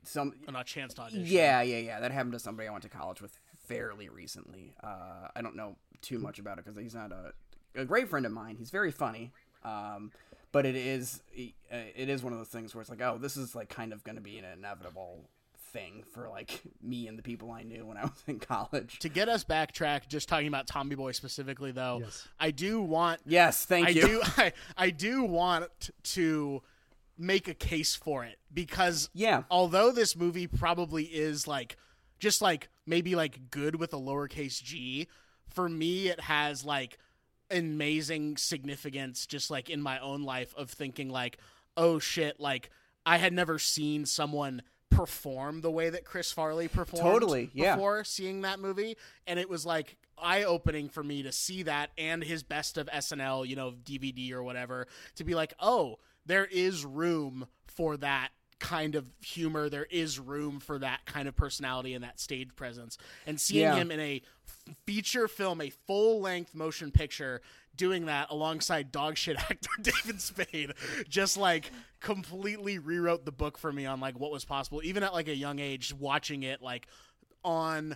[0.03, 0.33] some.
[0.47, 1.25] And a chance to audition.
[1.25, 1.99] Yeah, yeah, yeah.
[1.99, 4.73] That happened to somebody I went to college with fairly recently.
[4.83, 7.33] Uh, I don't know too much about it because he's not a
[7.75, 8.55] a great friend of mine.
[8.57, 9.31] He's very funny.
[9.63, 10.11] Um,
[10.51, 13.37] but it is uh, it is one of those things where it's like, oh, this
[13.37, 15.29] is like kind of going to be an inevitable
[15.71, 18.99] thing for like me and the people I knew when I was in college.
[18.99, 22.27] To get us backtrack, just talking about Tommy Boy specifically, though, Yes.
[22.39, 24.01] I do want Yes, thank I you.
[24.01, 26.61] do I, I do want to
[27.17, 29.43] make a case for it because Yeah.
[29.51, 31.75] although this movie probably is like
[32.19, 35.07] just like maybe like good with a lowercase g,
[35.47, 36.97] for me it has like
[37.51, 41.37] amazing significance just like in my own life of thinking like
[41.75, 42.69] oh shit like
[43.05, 47.75] I had never seen someone perform the way that Chris Farley performed Totally, yeah.
[47.75, 48.97] before seeing that movie
[49.27, 52.87] and it was like eye opening for me to see that and his best of
[52.87, 58.29] SNL, you know, DVD or whatever to be like, "Oh, there is room for that
[58.59, 59.69] kind of humor.
[59.69, 63.75] There is room for that kind of personality and that stage presence." And seeing Yeah.
[63.75, 67.41] him in a f- feature film, a full-length motion picture
[67.75, 70.73] doing that alongside dog shit actor David Spade
[71.07, 75.13] just like completely rewrote the book for me on like what was possible even at
[75.13, 76.87] like a young age watching it like
[77.45, 77.95] on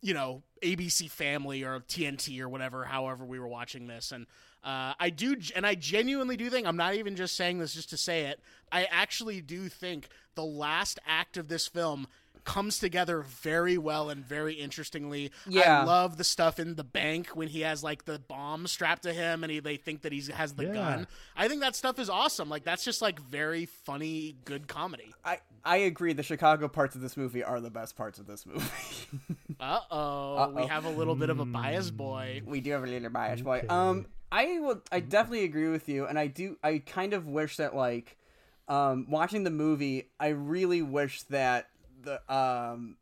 [0.00, 4.26] you know ABC Family or TNT or whatever, however we were watching this, and
[4.64, 7.90] uh, I do, and I genuinely do think I'm not even just saying this just
[7.90, 8.40] to say it.
[8.70, 12.06] I actually do think the last act of this film
[12.44, 15.30] comes together very well and very interestingly.
[15.46, 15.82] Yeah.
[15.82, 19.12] I love the stuff in the bank when he has like the bomb strapped to
[19.12, 20.72] him and he, they think that he has the Yeah.
[20.72, 21.06] gun.
[21.36, 22.48] I think that stuff is awesome.
[22.48, 25.14] Like that's just like very funny, good comedy.
[25.24, 26.14] I I agree.
[26.14, 28.64] The Chicago parts of this movie are the best parts of this movie.
[29.60, 32.42] Uh oh, we have a little bit of a bias boy.
[32.44, 33.64] we do have a little bias boy.
[33.68, 34.80] Um, I will.
[34.90, 36.56] I definitely agree with you, and I do.
[36.64, 38.16] I kind of wish that like,
[38.66, 41.68] um, watching the movie, I really wish that
[42.02, 42.96] the um,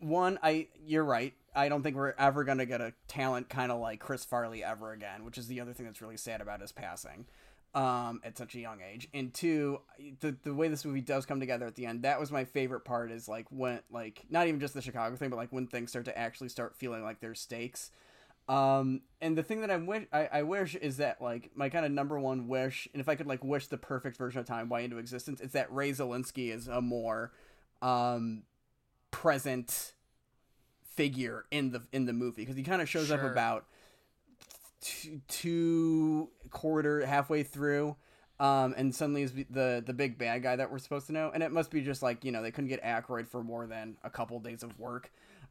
[0.00, 0.40] one.
[0.42, 1.32] I you're right.
[1.54, 4.90] I don't think we're ever gonna get a talent kind of like Chris Farley ever
[4.92, 7.26] again, which is the other thing that's really sad about his passing.
[7.74, 9.82] Um, at such a young age, and two,
[10.18, 12.84] the the way this movie does come together at the end, that was my favorite
[12.84, 13.12] part.
[13.12, 16.06] Is like when like not even just the Chicago thing, but like when things start
[16.06, 17.92] to actually start feeling like there's stakes.
[18.48, 21.84] Um, and the thing that I wish I, I wish is that like my kind
[21.84, 24.66] of number one wish, and if I could like wish the perfect version of Tommy
[24.66, 27.32] Boy into existence, it's that Ray Zalinsky is a more
[27.82, 28.42] um
[29.10, 29.92] present
[30.94, 33.66] figure in the in the movie because he kind of shows up about
[34.80, 37.96] two, two quarter halfway through
[38.40, 41.42] um, and suddenly is the the big bad guy that we're supposed to know, and
[41.42, 44.10] it must be just like you know they couldn't get Aykroyd for more than a
[44.10, 45.10] couple days of work,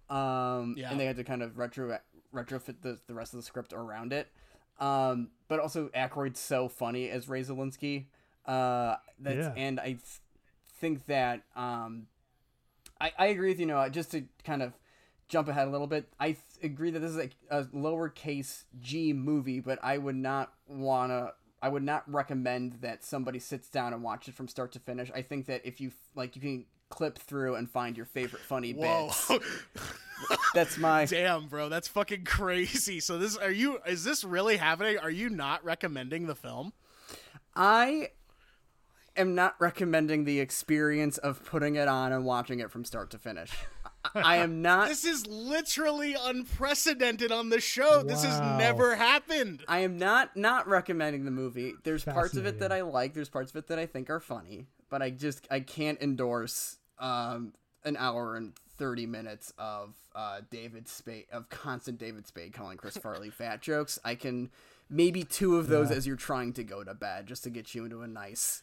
[0.10, 0.89] um, Yeah.
[0.91, 1.99] and they had to kind of retro
[2.38, 4.28] retrofit the the rest of the script around it.
[4.80, 8.06] Um, but also Aykroyd's so funny as Ray Zalinsky,
[8.45, 9.54] uh, that's Yeah.
[9.58, 10.02] and I th-
[10.80, 12.08] think that um,
[13.02, 13.65] I I agree with you.
[13.65, 14.73] Know just to kind of
[15.30, 19.13] jump ahead a little bit, I th- agree that this is a, a lowercase G
[19.13, 21.34] movie, but I would not wanna.
[21.60, 25.10] I would not recommend that somebody sits down and watch it from start to finish.
[25.15, 28.73] I think that if you like, you can clip through and find your favorite funny
[28.73, 29.08] Whoa.
[29.08, 29.32] bits.
[30.56, 33.00] That's my Damn, bro, that's fucking crazy.
[33.00, 34.98] So this are you is this really happening?
[34.98, 36.73] Are you not recommending the film?
[37.56, 38.10] I
[39.15, 43.19] am not recommending the experience of putting it on and watching it from start to
[43.19, 43.52] finish.
[44.15, 48.02] I- I am not This is literally unprecedented on the show.
[48.02, 49.63] This has never happened.
[49.67, 51.73] I am not not recommending the movie.
[51.83, 53.13] There's parts of it that I like.
[53.13, 56.77] There's parts of it that I think are funny, but I just I can't endorse
[57.00, 62.77] um an hour and 30 minutes of uh David Spade of constant David Spade calling
[62.77, 63.98] Chris Farley fat jokes.
[64.04, 64.50] I can
[64.89, 65.98] maybe two of those Yeah.
[65.98, 68.62] as you're trying to go to bed, just to get you into a nice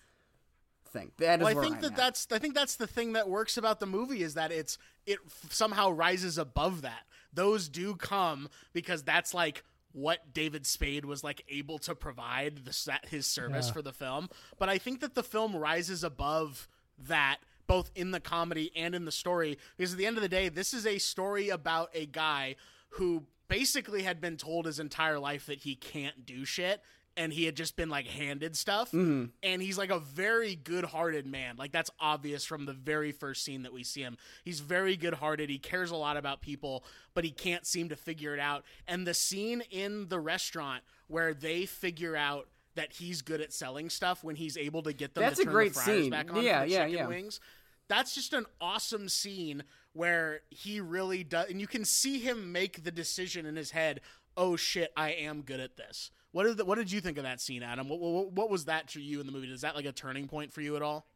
[0.88, 1.12] thing.
[1.18, 1.96] That is Well, I think I'm that at.
[1.96, 5.18] that's I think that's the thing that works about the movie is that it's it
[5.26, 7.02] f- somehow rises above that.
[7.32, 12.98] Those do come because that's like what David Spade was like able to provide the
[13.08, 13.72] his service Yeah.
[13.72, 14.28] for the film.
[14.58, 16.68] But I think that the film rises above
[16.98, 20.28] that both in the comedy and in the story because at the end of the
[20.28, 22.56] day this is a story about a guy
[22.90, 26.80] who basically had been told his entire life that he can't do shit
[27.16, 28.88] and he had just been like handed stuff.
[28.88, 29.26] Mm-hmm.
[29.42, 31.54] And he's like a very good-hearted man.
[31.56, 34.16] Like that's obvious from the very first scene that we see him.
[34.44, 35.48] He's very good-hearted.
[35.48, 36.84] He cares a lot about people
[37.14, 38.64] but he can't seem to figure it out.
[38.86, 43.88] And the scene in the restaurant where they figure out that he's good at selling
[43.90, 46.10] stuff when he's able to get them That's to a great the fryers scene.
[46.10, 47.06] back on Yeah, for yeah, chicken yeah.
[47.08, 47.40] wings
[47.86, 49.62] that's just an awesome scene
[49.92, 54.00] where he really does and you can see him make the decision in his head
[54.36, 57.24] oh shit i am good at this what did the, what did you think of
[57.24, 59.76] that scene adam what, what, what was that to you in the movie is that
[59.76, 61.06] like a turning point for you at all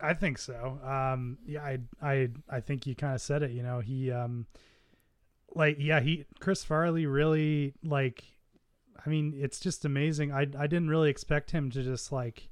[0.00, 0.78] I think so.
[0.84, 3.50] Um, yeah, I, I, I think you kind of said it.
[3.50, 4.46] You know, he, um,
[5.56, 8.22] like, yeah, he, Chris Farley really like.
[9.04, 10.32] I mean, it's just amazing.
[10.32, 12.48] I, I didn't really expect him to just like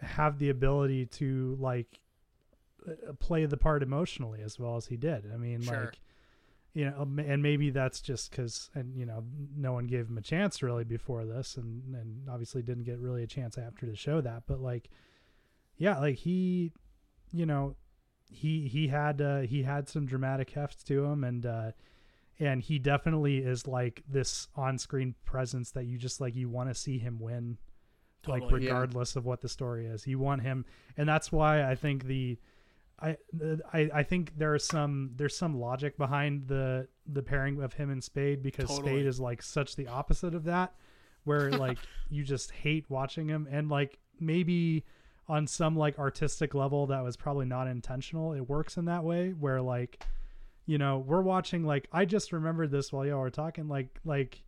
[0.00, 2.00] have the ability to like
[2.86, 5.24] uh, play the part emotionally as well as he did.
[5.32, 5.84] I mean, Sure.
[5.86, 6.00] like,
[6.74, 9.22] you know, um, and maybe that's just because, and you know,
[9.56, 13.22] no one gave him a chance really before this, and and obviously didn't get really
[13.22, 14.42] a chance after to show that.
[14.48, 14.90] But like,
[15.76, 16.72] yeah, like he,
[17.32, 17.76] you know,
[18.28, 21.70] he he had uh, he had some dramatic heft to him, and uh,
[22.40, 26.74] and he definitely is like this on-screen presence that you just like you want to
[26.74, 27.58] see him win,
[28.26, 28.70] like Totally, yeah.
[28.70, 30.06] regardless of what the story is.
[30.06, 30.64] You want him,
[30.96, 32.38] and that's why I think the.
[33.00, 33.16] I,
[33.72, 38.02] I I think there's some there's some logic behind the the pairing of him and
[38.02, 38.92] Spade because Totally.
[38.92, 40.74] Spade is like such the opposite of that,
[41.24, 41.78] where like
[42.08, 44.84] you just hate watching him and like maybe
[45.28, 49.30] on some like artistic level that was probably not intentional it works in that way
[49.30, 50.04] where like
[50.66, 54.42] you know we're watching like i just remembered this while y'all were talking like like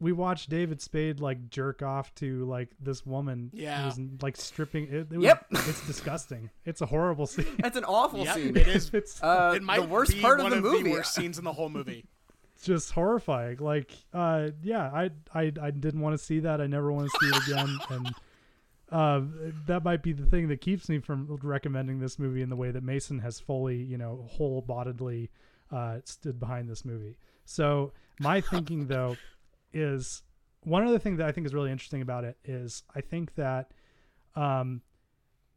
[0.00, 3.84] we watched david spade like jerk off to like this woman who Yeah.
[3.86, 5.46] was like stripping it, it was, Yep.
[5.52, 8.56] it's disgusting it's a horrible scene That's an awful Yep, scene.
[8.56, 10.82] it is it's Uh, it might the worst be part of one the of movie.
[10.84, 12.04] the worst scenes in the whole movie
[12.62, 16.90] just horrifying like uh yeah i i, I didn't want to see that i never
[16.92, 18.14] want to see it again and
[18.94, 19.22] uh,
[19.66, 22.70] that might be the thing that keeps me from recommending this movie in the way
[22.70, 25.30] that Mason has fully, you know, whole-boddedly
[25.72, 27.18] uh, stood behind this movie.
[27.44, 29.16] So my thinking, though,
[29.72, 30.22] is
[30.60, 33.72] one other thing that I think is really interesting about it is I think that
[34.36, 34.80] um,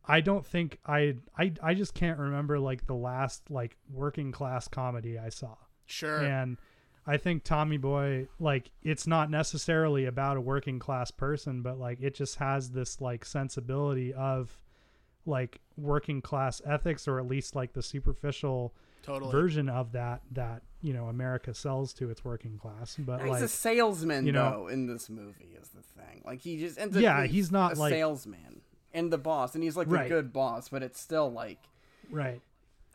[0.04, 4.68] I don't think I I I just can't remember like the last like working class
[4.68, 5.54] comedy I saw.
[5.86, 6.58] sure And
[7.10, 12.00] I think Tommy Boy, like, it's not necessarily about a working class person, but like,
[12.02, 14.60] it just has this like sensibility of
[15.26, 20.64] like working class ethics, or at least like the superficial totally version of that that
[20.82, 22.98] you know America sells to its working class.
[23.00, 26.22] But He's like, a salesman, you know- though, in this movie is the thing.
[26.26, 28.62] Like he just ends up Yeah, being he's not, a like- salesman
[28.94, 30.10] and the boss, and he's like the Right.
[30.10, 31.60] good boss, but it's still like
[32.10, 32.42] right?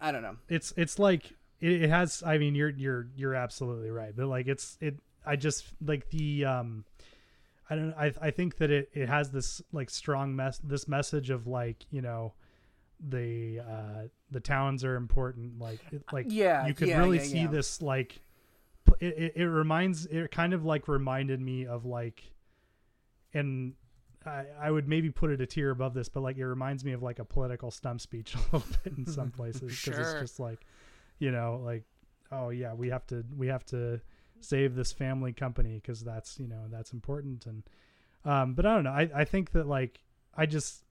[0.01, 0.37] I don't know.
[0.49, 1.33] It's it's like
[1.63, 2.23] it, it has.
[2.27, 4.99] I mean, you're you're you're absolutely right, but like it's it.
[5.25, 6.85] I just like the um.
[7.71, 7.95] I don't.
[7.95, 10.59] I I think that it it has this like strong mess.
[10.63, 12.35] This message of like you know,
[13.01, 15.59] the uh the towns are important.
[15.59, 17.47] Like it, like Yeah, you could yeah, really yeah, see yeah.
[17.47, 18.21] this like.
[19.01, 22.23] It, it it reminds it kind of like reminded me of like,
[23.33, 23.75] and
[24.27, 26.93] I I would maybe put it a tier above this, but like it reminds me
[26.93, 30.01] of like a political stump speech a little bit in some places because Sure.
[30.01, 30.61] it's just like,
[31.23, 31.85] you know, like
[32.31, 34.01] oh yeah, we have to we have to
[34.41, 37.63] save this family company because that's you know that's important and
[38.25, 40.01] um but i don't know i i think that like
[40.37, 40.83] i just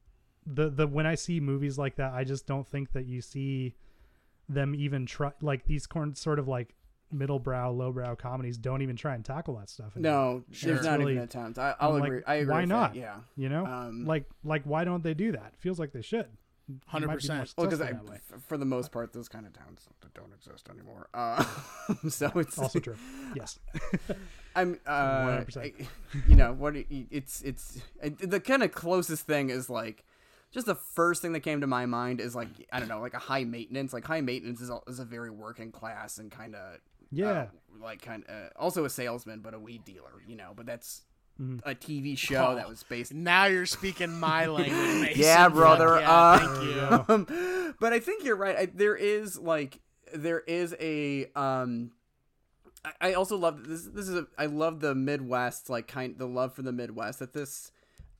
[0.45, 3.75] the the when i see movies like that i just don't think that you see
[4.47, 6.73] them even try like these corn sort of like
[7.11, 10.85] middle brow low brow comedies don't even try and tackle that stuff anymore, No, there's
[10.85, 11.53] not Really- even a ton.
[11.57, 12.21] I, I'll I'm like, agree.
[12.25, 12.51] I agree.
[12.53, 12.93] why with not?
[12.93, 12.99] That.
[13.01, 13.15] Yeah.
[13.35, 16.27] you know Um, like like why don't they do that feels like they should
[17.03, 17.53] It might be more 100%.
[17.57, 21.07] Well, because successful for the most part, those kind of towns don't exist anymore.
[21.13, 21.43] Uh,
[22.09, 22.95] so it's also true
[23.35, 23.59] yes
[24.55, 25.57] I'm, uh, 100%.
[25.57, 25.87] I-
[26.27, 30.03] you know, what it's it's it, the kind of closest thing is like,
[30.51, 33.13] just the first thing that came to my mind is like I don't know, like
[33.13, 33.93] a high maintenance.
[33.93, 36.79] Like high maintenance is a, is a very working class and kind of
[37.11, 37.47] yeah
[37.81, 40.11] like kind of also a salesman, but a weed dealer.
[40.27, 41.03] You know, but that's.
[41.63, 42.55] A TV show Oh.
[42.55, 43.13] that was based.
[43.13, 45.21] now you're speaking my language Mason.
[45.21, 45.99] Yeah, brother.
[45.99, 46.63] yeah, uh, thank
[47.09, 48.55] you um, but I think you're right.
[48.55, 49.79] I, there is like
[50.13, 51.91] there is a um
[52.83, 53.83] I- I also love this.
[53.85, 57.19] This is a, I love the Midwest, like kind the love for the Midwest.
[57.19, 57.71] That this,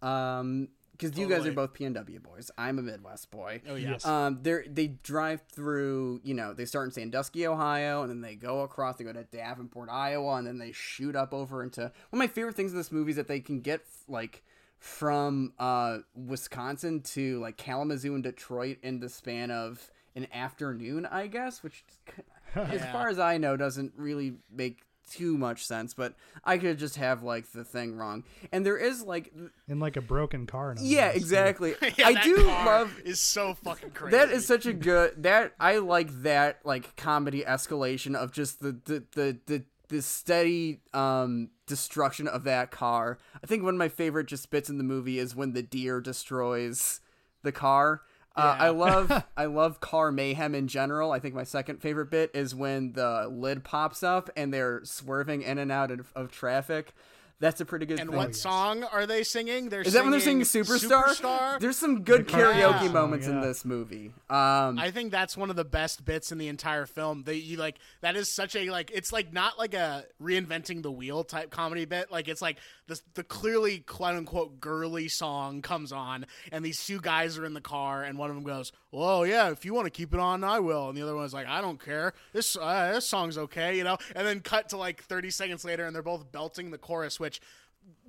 [0.04, 0.68] um,
[1.02, 1.68] because you guys are Totally.
[1.68, 1.74] both
[2.06, 2.52] PNW boys.
[2.58, 3.62] I'm a Midwest boy.
[3.68, 4.06] Oh yes.
[4.06, 6.22] Um, they they drive through.
[6.24, 8.98] You know, they start in Sandusky, Ohio, and then they go across.
[8.98, 11.82] They go to Davenport, Iowa, and then they shoot up over into.
[11.82, 14.44] One of my favorite things in this movie is that they can get like
[14.78, 21.28] from uh Wisconsin to like Kalamazoo and Detroit in the span of an afternoon, I
[21.28, 21.84] guess, which
[22.56, 22.92] as Yeah.
[22.92, 24.82] far as I know doesn't really make
[25.12, 28.24] too much sense, but I could just have like the thing wrong.
[28.52, 29.34] And there is like
[29.68, 30.74] in like a broken car.
[30.74, 31.76] no yeah, less, exactly.
[31.98, 34.12] Yeah, I that do car love is so fucking crazy.
[34.18, 38.78] that is such a good that I like that like comedy escalation of just the
[38.86, 43.18] the the the, the steady um destruction of that car.
[43.44, 46.00] I think one of my favorite just bits in the movie is when the deer
[46.00, 47.02] destroys
[47.44, 48.02] the car.
[48.36, 48.66] Uh, Yeah.
[48.66, 51.12] I love I love car mayhem in general.
[51.12, 55.42] I think my second favorite bit is when the lid pops up and they're swerving
[55.42, 56.94] in and out of, of traffic.
[57.42, 58.02] That's a pretty good thing.
[58.02, 58.18] And thing.
[58.18, 59.70] what song are they singing?
[59.70, 61.06] They're Is that when they're singing Superstar?
[61.06, 61.60] Superstar?
[61.60, 64.14] There's some good The karaoke song, moments in this movie.
[64.30, 67.24] Um, I think that's one of the best bits in the entire film.
[67.24, 70.92] That you like that is such a like it's like not like a reinventing the
[70.92, 72.12] wheel type comedy bit.
[72.12, 77.02] Like it's like the the clearly quote unquote girly song comes on and these two
[77.02, 79.86] guys are in the car and one of them goes, "Oh yeah, if you want
[79.86, 82.14] to keep it on, I will." And the other one's like, "I don't care.
[82.34, 83.98] This uh, this song's okay," you know.
[84.16, 87.42] And then cut to like 30 seconds later and they're both belting the chorus which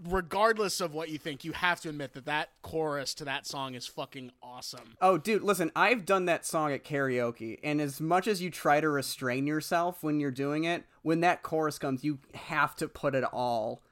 [0.08, 3.74] regardless of what you think, you have to admit that that chorus to that song
[3.74, 4.96] is fucking awesome.
[5.00, 8.80] Oh, dude, listen, I've done that song at karaoke, and as much as you try
[8.80, 13.14] to restrain yourself when you're doing it, when that chorus comes, you have to put
[13.14, 13.82] it all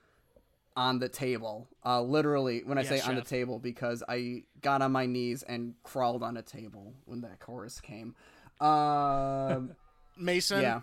[0.76, 1.68] on the table.
[1.84, 5.42] Uh, literally, when I Yes, say on the table, because I got on my knees
[5.42, 8.14] and crawled on a table when that chorus came.
[8.60, 9.72] Um,
[10.18, 10.80] Mason, yeah.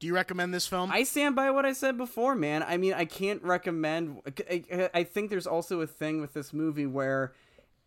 [0.00, 0.90] do you recommend this film?
[0.92, 2.62] I stand by what I said before, man.
[2.62, 4.20] I mean, I can't recommend.
[4.50, 7.32] I, I think there's also a thing with this movie where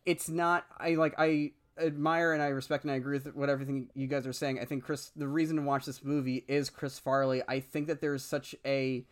[0.05, 0.65] it's not.
[0.77, 1.15] I like.
[1.17, 4.59] I admire and I respect and I agree with what everything you guys are saying.
[4.59, 5.11] I think Chris.
[5.15, 7.41] The reason to watch this movie is Chris Farley.
[7.47, 9.05] I think that there's such a.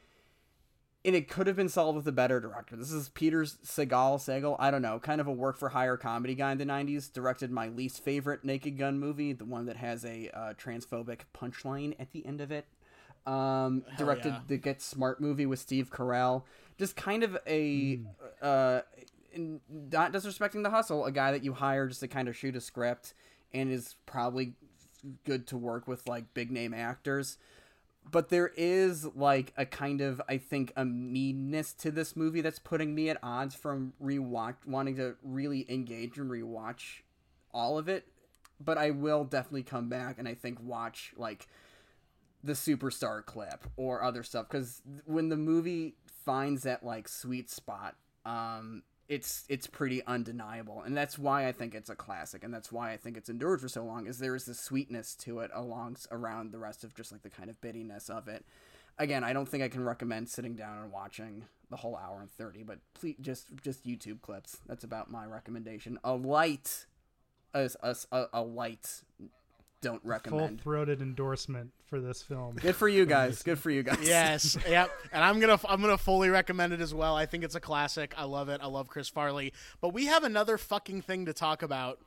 [1.06, 2.76] And it could have been solved with a better director.
[2.76, 6.34] This is Peter Segal, Segal, I don't know, kind of a work for hire comedy
[6.34, 7.14] guy in the 90s.
[7.14, 11.94] Directed my least favorite Naked Gun movie, the one that has a uh, transphobic punchline
[12.00, 12.66] at the end of it
[13.26, 14.40] um, directed yeah.
[14.48, 16.44] the Get Smart movie with Steve Carell.
[16.78, 18.02] Just kind of a,
[18.42, 18.82] uh,
[19.38, 22.62] not disrespecting the hustle, a guy that you hire just to kind of shoot a
[22.62, 23.14] script
[23.54, 24.54] and is probably
[25.24, 27.38] good to work with like big name actors.
[28.12, 32.60] But there is like a kind of I think a meanness to this movie that's
[32.60, 37.02] putting me at odds from rewatch wanting to really engage and rewatch
[37.54, 38.08] all of it.
[38.60, 41.48] But I will definitely come back and I think watch like
[42.44, 45.96] the superstar clip or other stuff because when the movie
[46.26, 50.82] finds that like sweet spot um it's it's pretty undeniable.
[50.86, 53.62] And that's why i think it's a classic and that's why i think it's endured
[53.62, 56.96] for so long is there is this sweetness to it along around the rest of
[56.96, 58.46] just like the kind of bittiness of it.
[58.98, 62.32] Again i don't think i can recommend sitting down and watching the whole hour and
[62.32, 64.58] 30 but please just just youtube clips.
[64.68, 66.00] That's about my recommendation.
[66.04, 66.86] A light
[67.54, 67.70] a,
[68.12, 69.02] a, a, light
[69.82, 70.30] don't recommend.
[70.32, 70.62] Full recommend.
[70.62, 72.56] throated endorsement for this film.
[72.56, 73.44] Good for you guys.
[73.44, 74.00] Good for you guys.
[74.02, 74.90] yes, yep.
[75.12, 77.16] And I'm gonna I'm gonna fully recommend it as well.
[77.16, 78.14] I think it's a classic.
[78.18, 78.60] I love it.
[78.64, 79.54] I love Chris Farley.
[79.82, 82.00] But we have another fucking thing to talk about.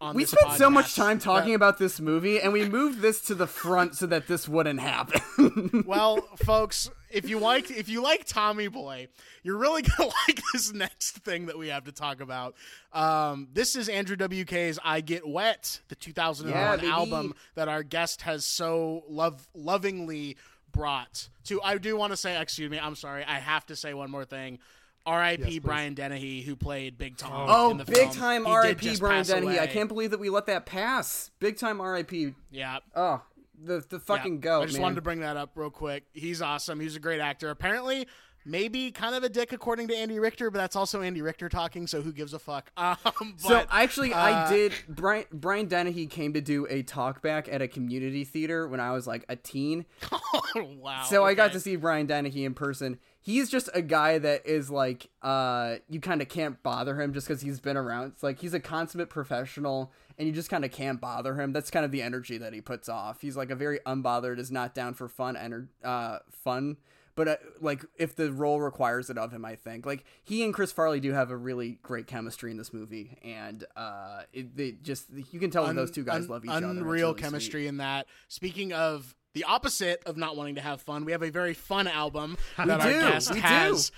[0.00, 3.00] On We this spent so much time talking Uh, about this movie, and we moved
[3.00, 5.84] this to the front so that this wouldn't happen.
[5.86, 9.08] well, folks, if you like if you like Tommy Boy,
[9.42, 12.54] you're really gonna like this next thing that we have to talk about.
[12.92, 18.22] Um, this is Andrew WK's "I Get Wet," the 2001 Yeah, album that our guest
[18.22, 20.36] has so love lovingly
[20.72, 21.60] brought to.
[21.62, 24.24] I do want to say, excuse me, I'm sorry, I have to say one more
[24.24, 24.58] thing.
[25.04, 25.48] R.I.P.
[25.54, 25.58] Yes.
[25.62, 27.46] Brian Dennehy, who played Big Tom.
[27.48, 28.10] oh, in oh, the big film.
[28.12, 28.96] time He R.I.P.
[28.98, 29.60] Brian pass Dennehy.
[29.60, 31.30] I can't believe that we let that pass.
[31.38, 32.34] Big time R.I.P.
[32.50, 33.22] Yeah, Oh,
[33.62, 34.40] the the fucking Yeah.
[34.40, 34.82] goat, I just man.
[34.82, 36.04] wanted to bring that up real quick.
[36.12, 36.80] He's awesome.
[36.80, 37.50] He's a great actor.
[37.50, 38.08] Apparently,
[38.46, 41.86] maybe kind of a dick according to Andy Richter, but that's also Andy Richter talking,
[41.86, 42.70] so who gives a fuck?
[42.86, 44.72] Um, but, so actually, I uh, did.
[44.88, 49.06] Brian Brian Dennehy came to do a talkback at a community theater when I was
[49.06, 49.86] like a teen.
[50.54, 51.02] wow.
[51.04, 52.98] So I got Oh, to see Brian Dennehy in person.
[53.20, 57.26] He's just a guy that is like, uh, you kind of can't bother him just
[57.26, 58.12] because he's been around.
[58.12, 61.52] It's like he's a consummate professional, and you just kind of can't bother him.
[61.52, 63.20] That's kind of the energy that he puts off.
[63.20, 66.76] He's like a very unbothered, is not down for fun, ener- uh, fun.
[67.16, 70.54] But uh, like, if the role requires it of him, I think like he and
[70.54, 74.72] Chris Farley do have a really great chemistry in this movie, and uh, it, they
[74.72, 76.66] just you can tell that those two guys Un- love each other.
[76.66, 77.22] Unreal really sweet.
[77.22, 78.06] chemistry in that.
[78.28, 81.04] Speaking of the opposite of not wanting to have fun.
[81.04, 83.92] We have a very fun album that We our guest we has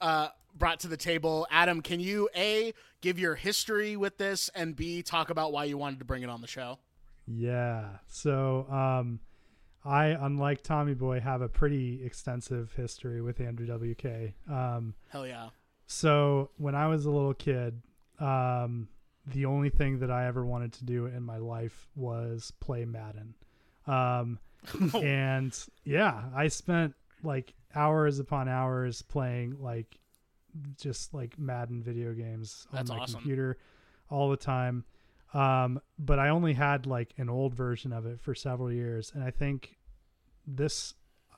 [0.00, 1.46] uh, brought to the table.
[1.50, 5.78] Adam, can you a give your history with this and b talk about why you
[5.78, 6.78] wanted to bring it on the show?
[7.26, 7.84] Yeah.
[8.08, 9.20] So, um,
[9.84, 14.32] I, unlike Tommy Boy, have a pretty extensive history with Andrew WK.
[14.50, 15.48] Um, Hell yeah.
[15.86, 17.82] so when I was a little kid,
[18.18, 18.88] um,
[19.26, 23.34] the only thing that I ever wanted to do in my life was play Madden.
[23.86, 24.38] Um,
[25.02, 29.98] and yeah, I spent like hours upon hours playing like
[30.80, 33.20] just like Madden video games on That's my awesome.
[33.20, 33.58] computer
[34.08, 34.84] all the time.
[35.34, 39.22] Um, but I only had like an old version of it for several years, and
[39.24, 39.76] I think
[40.46, 40.94] this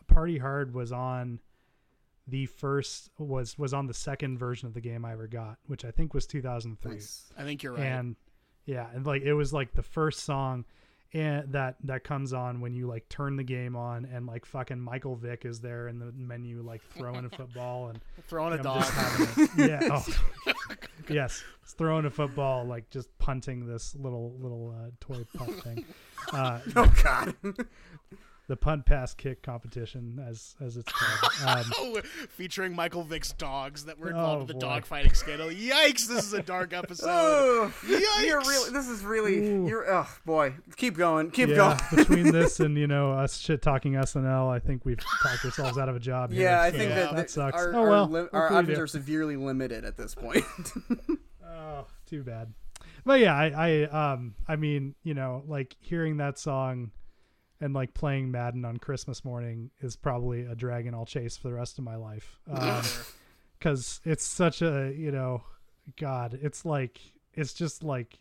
[0.06, 1.40] Party Hard was on
[2.28, 5.84] the first was was on the second version of the game I ever got, which
[5.84, 7.24] I think was 2003 Nice.
[7.38, 7.82] I think you're right.
[7.84, 8.16] and
[8.66, 10.64] yeah and like it was like the first song
[11.14, 14.80] and that that comes on when you like turn the game on and like fucking
[14.80, 18.82] michael vick is there in the menu like throwing a football and Throwing a dog.
[18.82, 20.04] a- yeah oh.
[21.10, 25.84] yes throwing a football like just punting this little little uh, toy punt thing
[26.32, 27.34] uh, Oh God.
[28.48, 33.86] the punt pass kick competition as as it's called um, Oh, featuring Michael Vick's dogs
[33.86, 34.60] that were involved Oh, with the boy.
[34.60, 35.48] dog fighting scandal.
[35.48, 36.06] Yikes!
[36.06, 37.08] This is a dark episode.
[37.10, 38.26] oh, Yikes!
[38.26, 38.70] you're really.
[38.70, 39.38] This is really.
[39.48, 39.66] Ooh.
[39.66, 39.92] You're.
[39.92, 40.54] Oh boy.
[40.76, 41.30] Keep going.
[41.32, 41.78] Keep yeah, going.
[42.04, 45.88] between this and you know us shit talking SNL, I think we've talked ourselves out
[45.88, 46.32] of a job.
[46.32, 46.94] Here, Yeah, I so think Yeah.
[46.96, 47.56] that, that that sucks.
[47.60, 48.82] Our, oh our well, li- our options do?
[48.82, 50.44] are severely limited at this point.
[51.44, 52.52] Oh, too bad.
[53.04, 56.90] But yeah, I, I um I mean, you know, like hearing that song
[57.60, 61.54] and like playing Madden on Christmas morning is probably a dragon I'll chase for the
[61.54, 62.38] rest of my life.
[62.50, 62.82] Um
[63.60, 65.42] cuz it's such a, you know,
[65.96, 67.00] god, it's like
[67.34, 68.18] it's just like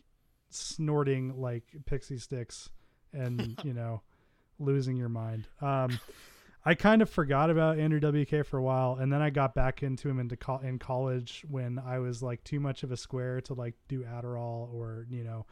[0.50, 2.70] snorting like pixie sticks
[3.12, 4.02] and, you know,
[4.58, 5.48] losing your mind.
[5.60, 5.98] Um
[6.68, 9.84] I kind of forgot about Andrew WK for a while, and then I got back
[9.84, 13.40] into him into co- in college when I was like too much of a square
[13.42, 15.46] to like do Adderall or you know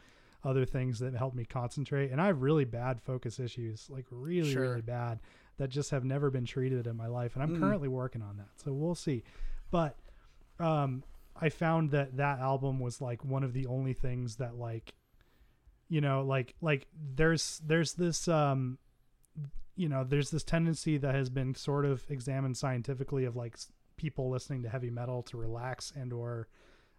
[0.45, 2.11] other things that help me concentrate.
[2.11, 4.69] And I have really bad focus issues, like really Sure.
[4.69, 5.19] really bad,
[5.57, 7.59] that just have never been treated in my life, and I'm Mm.
[7.59, 8.49] currently working on that.
[8.55, 9.23] So we'll see.
[9.71, 9.97] But
[10.59, 11.03] um,
[11.35, 14.93] I found that that album was like one of the only things that like
[15.89, 18.77] you know like like there's there's this um
[19.75, 23.57] you know there's this tendency that has been sort of examined scientifically of like
[23.97, 26.47] people listening to heavy metal to relax and or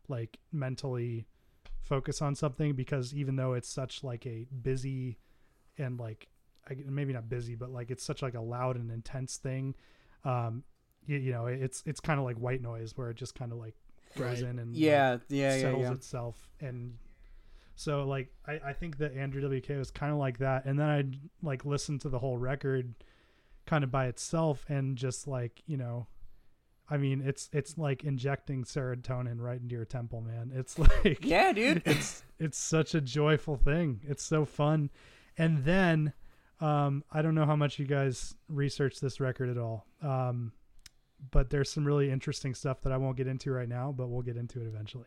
[0.08, 1.26] like mentally
[1.86, 5.18] focus on something because even though it's such like a busy
[5.78, 6.26] and like
[6.84, 9.74] maybe not busy but like it's such like a loud and intense thing
[10.24, 10.64] um
[11.06, 13.58] you, you know it's it's kind of like white noise where it just kind of
[13.58, 13.74] like
[14.16, 14.50] goes Right.
[14.50, 15.18] in and yeah.
[15.28, 15.54] Yeah.
[15.54, 15.60] Yeah.
[15.60, 15.92] settles Yeah.
[15.92, 16.94] itself and
[17.76, 20.88] so like I, I think that andrew wk was kind of like that and then
[20.88, 22.94] i'd like listen to the whole record
[23.66, 26.06] kind of by itself and just like you know
[26.88, 30.52] i mean it's it's like injecting serotonin right into your temple man.
[30.54, 31.82] It's like Yeah, dude.
[31.84, 34.00] it's it's such a joyful thing.
[34.06, 34.90] It's so fun.
[35.38, 36.12] And then
[36.60, 40.52] um i don't know how much you guys researched this record at all um
[41.30, 44.22] but there's some really interesting stuff that i won't get into right now but we'll
[44.22, 45.04] get into it eventually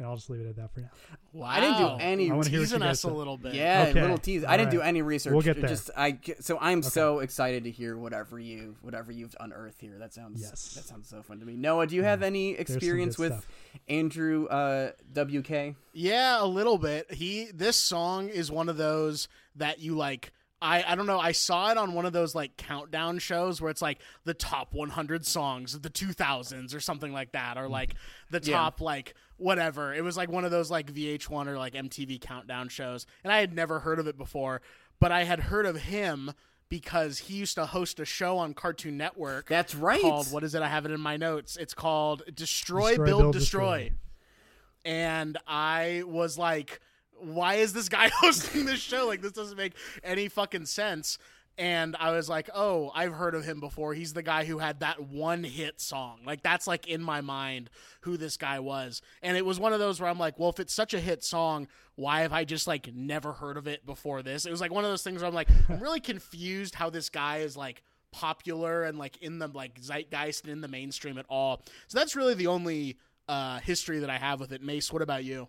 [0.00, 0.90] and i'll just leave it at that for now
[1.32, 1.46] Wow.
[1.46, 3.12] I didn't do any I wanna hear what teasing guys us a said.
[3.12, 3.54] little bit.
[3.54, 4.00] Yeah, Okay.
[4.00, 4.42] little tease.
[4.42, 4.88] I All didn't do right.
[4.88, 5.32] any research.
[5.32, 5.68] We'll get there.
[5.68, 6.18] Just I.
[6.40, 9.96] So I'm so excited to hear whatever you whatever you've unearthed here.
[9.96, 10.74] That sounds Yes.
[10.74, 11.54] that sounds so fun to me.
[11.56, 13.48] Noah, do you have any some experience good with stuff.
[13.88, 15.76] Andrew uh, WK?
[15.92, 17.12] Yeah, a little bit.
[17.14, 20.32] He this song is one of those that you like
[20.62, 21.18] I, I don't know.
[21.18, 24.74] I saw it on one of those like countdown shows where it's like the top
[24.74, 27.94] 100 songs of the 2000s or something like that, or like
[28.30, 28.56] the Yeah.
[28.58, 29.94] top like whatever.
[29.94, 33.40] It was like one of those like VH1 or like MTV countdown shows, and I
[33.40, 34.60] had never heard of it before,
[35.00, 36.32] but I had heard of him
[36.68, 39.48] because he used to host a show on Cartoon Network.
[39.48, 40.00] That's right.
[40.00, 40.62] Called what is it?
[40.62, 41.56] I have it in my notes.
[41.56, 43.78] It's called Destroy, Destroy, Build, Build, Destroy.
[43.78, 43.96] Destroy.
[44.84, 46.80] And I was like,
[47.20, 49.06] why is this guy hosting this show?
[49.06, 51.18] Like, this doesn't make any fucking sense.
[51.58, 53.92] And I was like, oh, I've heard of him before.
[53.92, 56.20] He's the guy who had that one hit song.
[56.24, 57.68] Like, that's like in my mind
[58.02, 59.02] who this guy was.
[59.22, 61.22] And it was one of those where I'm like, well, if it's such a hit
[61.22, 64.46] song, why have I just like never heard of it before this?
[64.46, 67.10] It was like one of those things where I'm like, I'm really confused how this
[67.10, 71.26] guy is like popular and like in the like zeitgeist and in the mainstream at
[71.28, 71.62] all.
[71.88, 72.96] So that's really the only
[73.28, 74.62] uh, history that I have with it.
[74.62, 75.48] Mace, what about you?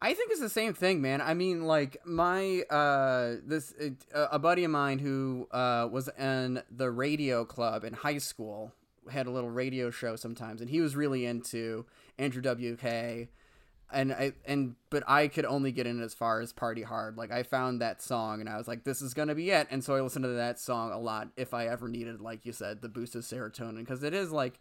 [0.00, 1.20] I think it's the same thing, man.
[1.20, 3.74] I mean, like my uh, this
[4.14, 8.72] uh, a buddy of mine who uh, was in the radio club in high school
[9.10, 11.84] had a little radio show sometimes, and he was really into
[12.18, 13.28] Andrew WK.
[13.92, 17.16] and I and but I could only get in as far as Party Hard.
[17.16, 19.66] Like I found that song and I was like, this is gonna be it.
[19.70, 22.52] And so I listened to that song a lot if I ever needed, like you
[22.52, 24.58] said, the boost of serotonin because it is like.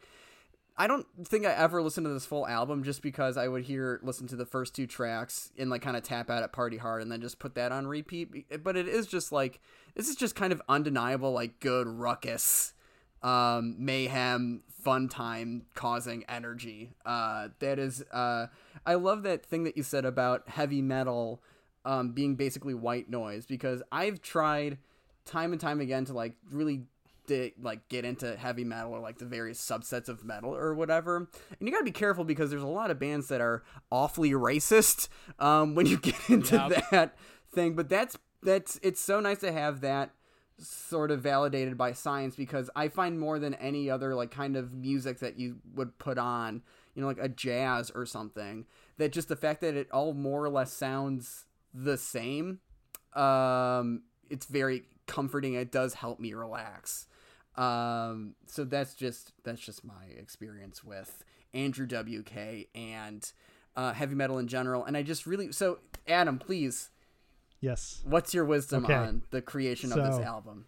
[0.82, 4.00] I don't think I ever listened to this full album just because I would hear
[4.02, 7.04] listen to the first two tracks and like kind of tap out at Party Hard
[7.04, 8.64] and then just put that on repeat.
[8.64, 9.60] But it is just like
[9.94, 12.74] this is just kind of undeniable like good ruckus
[13.22, 16.96] um, mayhem, fun time causing energy.
[17.06, 18.48] Uh, that is, uh,
[18.84, 21.44] I love that thing that you said about heavy metal
[21.86, 24.80] um, being basically white noise because I've tried
[25.26, 26.86] time and time again to like really
[27.32, 31.18] di- like get into heavy metal or like the various subsets of metal or whatever.
[31.18, 31.28] And
[31.68, 35.08] you gotta be careful because there's a lot of bands that are awfully racist
[35.40, 36.90] um, when you get into Yep.
[36.92, 37.16] that
[37.54, 37.76] thing.
[37.76, 40.12] But that's that's it's so nice to have that
[40.58, 44.74] sort of validated by science because I find more than any other like kind of
[44.74, 46.62] music that you would put on,
[46.94, 48.66] you know, like a jazz or something,
[48.98, 52.60] that just the fact that it all more or less sounds the same,
[53.14, 55.56] um, it's very comforting.
[55.56, 57.08] It does help me relax.
[57.58, 61.24] Um, so that's just that's just my experience with
[61.54, 63.30] Andrew WK and
[63.76, 64.86] uh, heavy metal in general.
[64.86, 66.90] And I just really so Adam, please,
[67.60, 68.02] Yes.
[68.06, 68.94] what's your wisdom Okay.
[68.96, 70.66] on the creation of this album?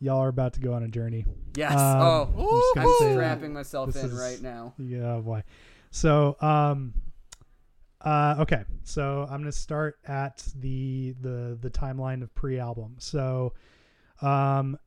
[0.00, 1.26] Y'all are about to go on a journey.
[1.56, 1.72] Yes.
[1.72, 4.74] Um, oh, I'm strapping myself in is- right now.
[4.78, 5.42] Yeah, boy.
[5.90, 6.94] So, um,
[8.00, 8.64] uh, okay.
[8.82, 12.96] So I'm gonna start at the the the timeline of pre-album.
[12.98, 13.52] So,
[14.22, 14.78] um,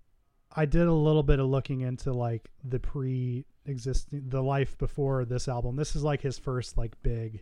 [0.55, 5.47] I did a little bit of looking into like the pre-existing the life before this
[5.47, 5.75] album.
[5.75, 7.41] This is like his first like big,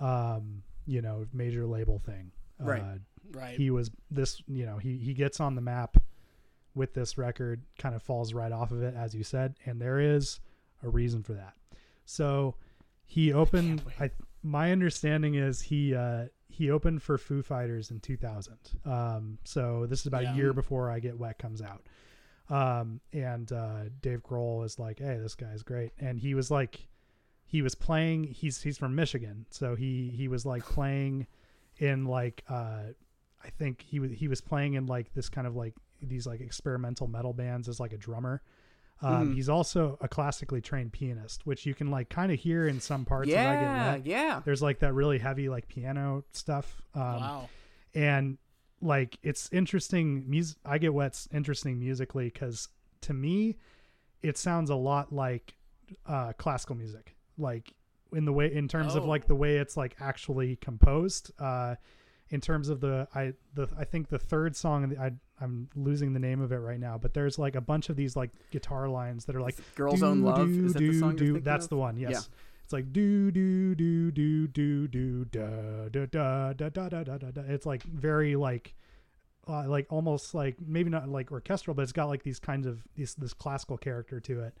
[0.00, 2.32] um, you know, major label thing.
[2.58, 2.82] Right.
[2.82, 2.98] Uh,
[3.32, 3.56] Right.
[3.56, 5.96] he was this you know he he gets on the map
[6.76, 9.98] with this record kind of falls right off of it as you said and there
[9.98, 10.38] is
[10.84, 11.54] a reason for that
[12.04, 12.54] so
[13.04, 14.12] he opened I,
[14.44, 19.98] my understanding is he uh he opened for Foo Fighters in 2000 um so this
[20.02, 20.32] is about Yeah.
[20.32, 21.82] a year before I Get Wet comes out
[22.48, 26.86] um and uh Dave Grohl is like hey this guy's great and he was like
[27.44, 31.26] he was playing he's he's from Michigan so he he was like playing
[31.78, 32.82] in like uh
[33.44, 36.40] I think he was he was playing in like this kind of like these like
[36.40, 38.42] experimental metal bands as like a drummer.
[39.02, 39.34] Um, Mhm.
[39.34, 43.04] He's also a classically trained pianist, which you can like kind of hear in some
[43.04, 44.40] parts of I Get Yeah, yeah.
[44.44, 46.80] There's like that really heavy like piano stuff.
[46.94, 47.48] Um, wow.
[47.94, 48.38] and
[48.86, 52.68] like it's interesting music i get what's interesting musically because
[53.00, 53.56] to me
[54.22, 55.54] it sounds a lot like
[56.06, 57.72] uh classical music like
[58.12, 59.08] in the way in terms of Oh.
[59.08, 61.74] like the way it's like actually composed uh
[62.30, 65.10] in terms of the i the i think the third song i
[65.42, 68.16] i'm losing the name of it right now but there's like a bunch of these
[68.16, 70.46] like guitar lines that are like Girls Own Love.
[70.48, 71.40] do, Is that the song do.
[71.40, 71.70] That's of?
[71.70, 71.96] the one.
[71.96, 72.10] Yes.
[72.12, 72.20] Yeah.
[72.66, 77.16] It's like do do do do do do da da da da da da da
[77.16, 77.30] da.
[77.30, 77.40] da.
[77.46, 78.74] It's like very like
[79.46, 82.82] uh, like almost like maybe not like orchestral, but it's got like these kinds of
[82.96, 84.58] this this classical character to it.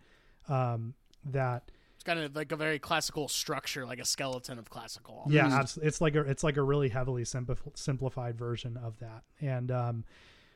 [0.48, 0.94] Um,
[1.24, 5.24] that It's kind of like a very classical structure, like a skeleton of classical.
[5.28, 5.58] yeah, Mhm.
[5.58, 9.72] abs- it's like a it's like a really heavily simplif- simplified version of that, and
[9.72, 10.04] um,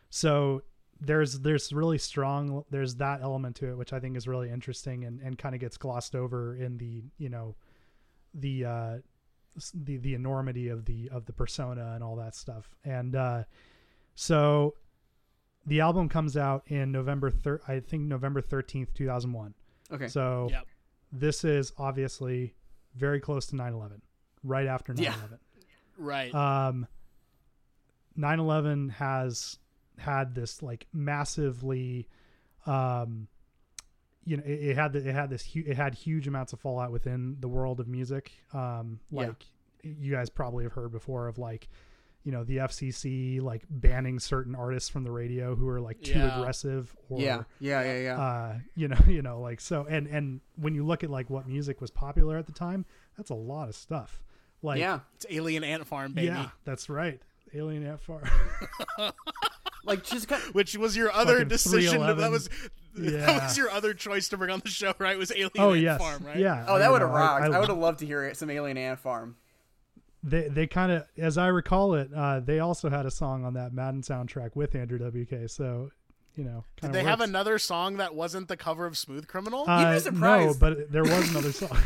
[0.09, 0.62] so
[1.01, 5.05] there's there's really strong there's that element to it, which I think is really interesting
[5.05, 7.57] and and kind of gets glossed over in the you know
[8.34, 8.96] the uh
[9.74, 13.42] the the enormity of the of the persona and all that stuff, and uh,
[14.14, 14.74] so
[15.66, 19.55] the album comes out in November thir- I think November thirteenth, two thousand one.
[19.92, 20.07] Okay.
[20.09, 20.66] So Yep.
[21.12, 22.55] this is obviously
[22.94, 24.01] very close to 9/11,
[24.44, 24.98] right after 9/11.
[25.03, 25.14] Yeah.
[25.98, 26.34] Right.
[26.34, 26.86] Um
[28.18, 29.59] 9/11 has
[30.01, 32.09] had this like massively
[32.66, 33.28] um
[34.24, 36.61] you know it, it had the, it had this hu- it had huge amounts of
[36.61, 39.28] fallout within the world of music um Yeah.
[39.28, 39.46] like
[39.82, 41.68] you guys probably have heard before of like
[42.22, 46.18] you know the FCC like banning certain artists from the radio who are like too
[46.18, 46.38] Yeah.
[46.38, 48.20] aggressive or yeah, yeah, yeah, yeah.
[48.20, 51.48] uh you know you know like so and and when you look at like what
[51.48, 52.84] music was popular at the time
[53.16, 54.20] that's a lot of stuff
[54.62, 55.01] like yeah.
[55.14, 56.26] it's Alien Ant Farm, baby.
[56.26, 57.20] yeah that's right
[57.55, 58.22] alien ant far
[59.85, 62.01] Like just kind Which was your other decision?
[62.01, 62.31] That 311.
[62.33, 62.49] was
[62.95, 65.16] that was your other choice to bring on the show, right?
[65.16, 66.37] Was Alien oh Ant yes Farm, right?
[66.37, 67.43] yeah Oh, that would have know, I- rocked.
[67.45, 69.37] I, I- would have loved to hear some Alien Ant Farm.
[70.22, 73.55] they they kind of as i recall it uh they also had a song on
[73.55, 75.91] that madden soundtrack with andrew wk so
[76.37, 79.64] you know Did kinda they have another song that wasn't the cover of Smooth Criminal?
[79.66, 81.70] uh, You'd be no but there was another song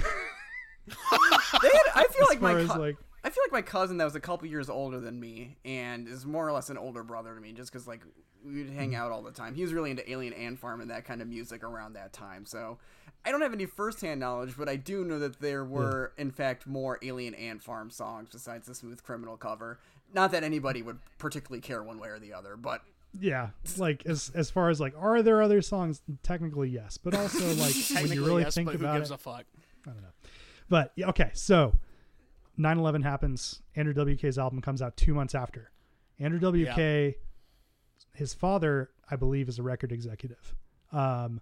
[0.86, 4.04] They had, I feel as like my co- like I feel like my cousin that
[4.04, 7.34] was a couple years older than me and is more or less an older brother
[7.34, 8.02] to me, just because like
[8.44, 9.00] we'd hang mm-hmm.
[9.00, 9.54] out all the time.
[9.54, 12.44] He was really into Alien Ant Farm and that kind of music around that time.
[12.44, 12.78] So
[13.24, 16.66] I don't have any firsthand knowledge, but I do know that there were in fact
[16.66, 19.80] more Alien Ant Farm songs besides the Smooth Criminal cover.
[20.12, 22.82] Not that anybody would particularly care one way or the other, but
[23.18, 27.46] yeah like as as far as like are there other songs technically yes but also
[27.54, 29.44] like when you really yes, think but who about gives it a fuck?
[29.86, 30.08] i don't know
[30.68, 31.72] but yeah, okay so
[32.58, 35.70] 9-11 happens andrew wk's album comes out two months after
[36.18, 37.14] andrew wk
[38.14, 40.54] his father i believe is a record executive
[40.92, 41.40] um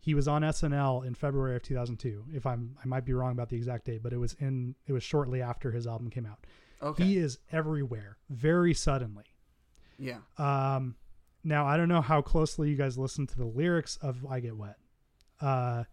[0.00, 3.48] he was on snl in february of 2002 if i'm i might be wrong about
[3.48, 6.44] the exact date but it was in it was shortly after his album came out
[6.82, 7.04] okay.
[7.04, 9.24] he is everywhere very suddenly
[9.98, 10.18] yeah.
[10.38, 10.96] um,
[11.44, 14.56] now I don't know how closely you guys listen to the lyrics of "I Get
[14.56, 14.76] Wet,"
[15.40, 15.84] uh,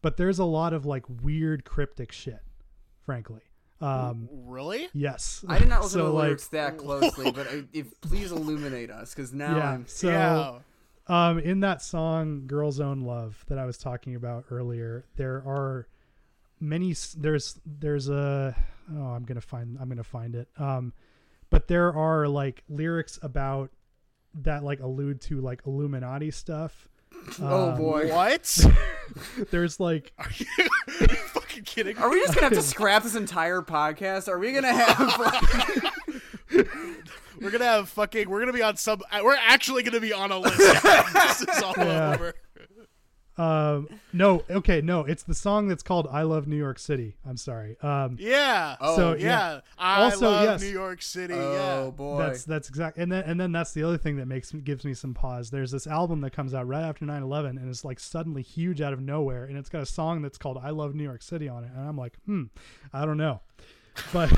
[0.00, 2.40] but there's a lot of like weird cryptic shit,
[3.04, 3.42] frankly.
[3.82, 4.88] Um, Really?
[4.92, 8.00] yes, I did not listen So, to the like, lyrics that closely, but I, if
[8.00, 10.58] please illuminate us, because now Yeah, I'm so yeah.
[11.30, 15.88] um, in that song "Girls Own Love" that I was talking about earlier, there are
[16.60, 16.94] many.
[17.16, 18.54] There's there's a
[18.94, 20.48] oh I'm gonna find I'm gonna find it.
[20.58, 20.92] Um,
[21.50, 23.70] but there are like lyrics about
[24.34, 26.88] that like allude to like Illuminati stuff.
[27.40, 28.08] Oh Um, boy.
[28.12, 28.66] What?
[29.50, 30.66] There's like Are you, are
[31.00, 31.96] you fucking kidding?
[31.98, 34.28] Are we just gonna have to scrap this entire podcast?
[34.28, 36.66] Are we gonna have like,
[37.40, 38.28] We're gonna have fucking.
[38.30, 39.02] We're gonna be on some.
[39.22, 40.58] We're actually gonna be on a list.
[40.58, 42.14] this is all Yeah.
[42.14, 42.34] over.
[43.38, 47.16] Um no okay no it's the song that's called I Love New York City.
[47.26, 47.78] I'm sorry.
[47.80, 48.76] Um Yeah.
[48.80, 49.24] Oh, so yeah.
[49.54, 50.60] yeah, I Also, love yes.
[50.62, 51.32] New York City.
[51.34, 51.90] oh yeah.
[51.90, 52.18] boy?
[52.18, 54.92] that's that's exact and then and then that's the other thing that makes gives me
[54.92, 55.50] some pause.
[55.50, 58.92] There's this album that comes out right after 9/11 and it's like suddenly huge out
[58.92, 61.64] of nowhere and it's got a song that's called I Love New York City on
[61.64, 62.44] it and I'm like, "Hmm,
[62.92, 63.40] I don't know."
[64.12, 64.30] But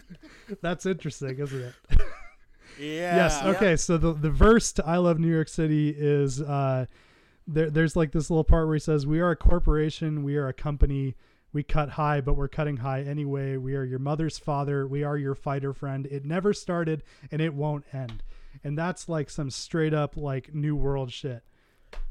[0.60, 1.74] that's interesting, isn't it?
[2.78, 3.16] Yeah.
[3.16, 3.42] Yes.
[3.42, 3.76] Okay.
[3.76, 6.84] So the the verse to "I Love New York City" is uh,
[7.46, 7.70] there.
[7.70, 10.22] There's like this little part where he says, "We are a corporation.
[10.22, 11.16] We are a company.
[11.52, 13.56] We cut high, but we're cutting high anyway.
[13.56, 14.86] We are your mother's father.
[14.86, 16.06] We are your fighter friend.
[16.06, 18.22] It never started, and it won't end."
[18.64, 21.42] And that's like some straight up like new world shit.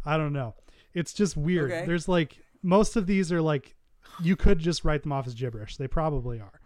[0.06, 0.56] I don't know.
[0.94, 1.72] It's just weird.
[1.72, 1.86] Okay.
[1.86, 3.76] There's like most of these are like
[4.22, 5.78] you could just write them off as gibberish.
[5.78, 6.62] They probably are.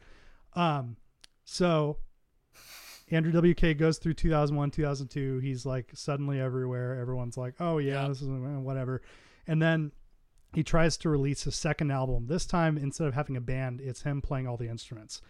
[0.54, 0.98] Um,
[1.44, 1.98] so
[3.12, 5.40] Andrew WK goes through 2001, 2002.
[5.40, 7.00] He's like suddenly everywhere.
[7.00, 8.08] Everyone's like, "Oh yeah, Yeah.
[8.10, 9.02] this is uh, whatever."
[9.48, 9.92] And then
[10.54, 12.28] he tries to release his second album.
[12.28, 15.22] This time, instead of having a band, it's him playing all the instruments.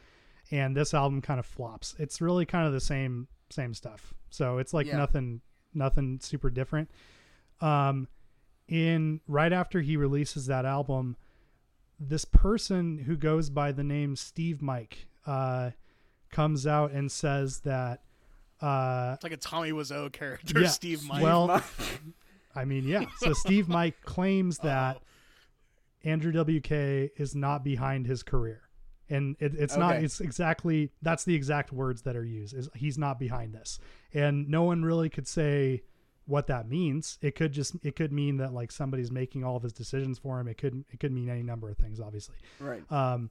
[0.51, 1.95] And this album kind of flops.
[1.99, 4.13] It's really kind of the same same stuff.
[4.29, 4.97] So it's like Yeah.
[4.97, 5.41] nothing
[5.73, 6.89] nothing super different.
[7.61, 8.07] Um,
[8.67, 11.15] in right after he releases that album,
[11.99, 15.71] this person who goes by the name Steev Mike uh,
[16.31, 18.01] comes out and says that
[18.61, 20.67] uh, It's like a Tommy Wiseau character, Yeah.
[20.67, 21.23] Steev Mike.
[21.23, 21.63] Well,
[22.55, 23.05] I mean, yeah.
[23.19, 26.09] So Steev Mike claims that Oh.
[26.09, 26.71] Andrew WK
[27.19, 28.61] is not behind his career.
[29.09, 32.97] And it, it's not, it's exactly, that's the exact words that are used is he's
[32.97, 33.79] not behind this.
[34.13, 35.81] And no one really could say
[36.25, 37.17] what that means.
[37.21, 40.39] It could just, it could mean that like somebody's making all of his decisions for
[40.39, 40.47] him.
[40.47, 42.35] It could, it could mean any number of things, obviously.
[42.59, 42.83] right.
[42.91, 43.29] Um,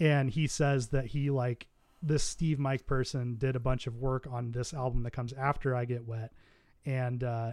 [0.00, 1.66] and he says that he like
[2.02, 5.74] this Steev Mike person did a bunch of work on this album that comes after
[5.74, 6.32] I Get Wet,
[6.84, 7.52] and uh,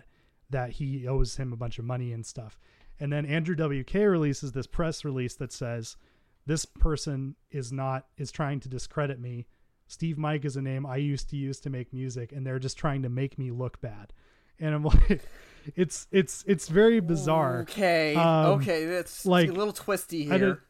[0.49, 2.59] that he owes him a bunch of money and stuff.
[2.99, 5.97] And then Andrew WK releases this press release that says
[6.45, 9.47] this person is not is trying to discredit me.
[9.89, 12.77] Steev Mike is a name I used to use to make music, and they're just
[12.77, 14.13] trying to make me look bad.
[14.59, 15.27] And I'm like,
[15.75, 17.61] it's it's it's very bizarre.
[17.61, 18.15] Okay.
[18.15, 18.85] Um, okay.
[18.85, 20.63] That's like, a little twisty here.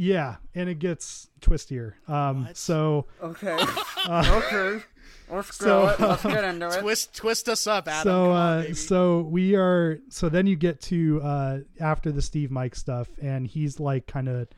[0.00, 1.92] Did- Yeah, and it gets twistier.
[2.08, 2.56] Um, What?
[2.56, 3.56] so Okay.
[4.06, 4.84] uh, okay.
[5.32, 5.88] Let's So, go.
[5.88, 6.00] it.
[6.00, 6.80] Let's get into it.
[6.80, 8.02] twist twist us up, Adam.
[8.02, 12.20] so Come on, uh, so we are so then you get to uh, after the
[12.20, 14.48] Steev Mike stuff, and he's like kind of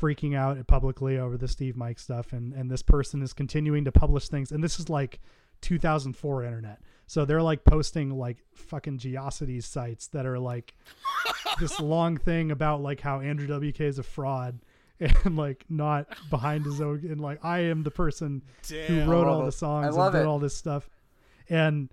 [0.00, 3.92] freaking out publicly over the Steev Mike stuff, and and this person is continuing to
[3.92, 5.20] publish things, and this is like
[5.60, 6.80] 2004 internet.
[7.06, 10.74] So they're like posting like fucking Geocities sites that are like
[11.60, 14.60] this long thing about like how Andrew WK is a fraud
[15.24, 19.42] and like not behind his own and like I am the person who wrote all
[19.42, 19.46] it.
[19.46, 20.26] the songs and did it.
[20.26, 20.88] all this stuff.
[21.48, 21.90] And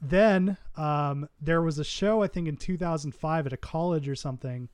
[0.00, 4.68] then um, there was a show I think in 2005 at a college or something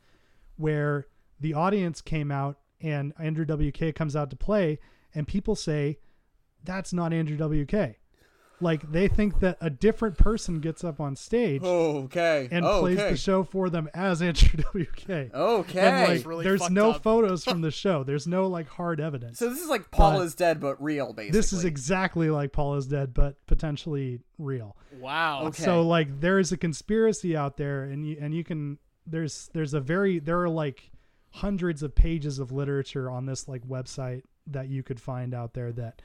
[0.57, 1.07] where
[1.41, 4.79] the audience came out and Andrew WK comes out to play
[5.15, 5.99] and people say
[6.63, 7.97] that's not Andrew WK.
[8.65, 12.49] Like they think that a different person gets up on stage Okay.
[12.51, 12.81] and okay.
[12.81, 15.09] plays the show for them as Andrew WK.
[15.33, 15.79] Okay.
[15.79, 17.03] And like, really there's no up.
[17.03, 18.03] photos from the show.
[18.03, 19.39] There's no like hard evidence.
[19.39, 21.39] so this is like Paul But- is dead but real, basically.
[21.39, 24.77] this is exactly like Paul is dead, but potentially real.
[24.99, 25.45] Wow.
[25.47, 25.63] Okay.
[25.63, 29.75] So like there is a conspiracy out there, and you and you can there's there's
[29.75, 30.91] a very there are like
[31.31, 35.73] hundreds of pages of literature on this like website that you could find out there
[35.73, 36.01] that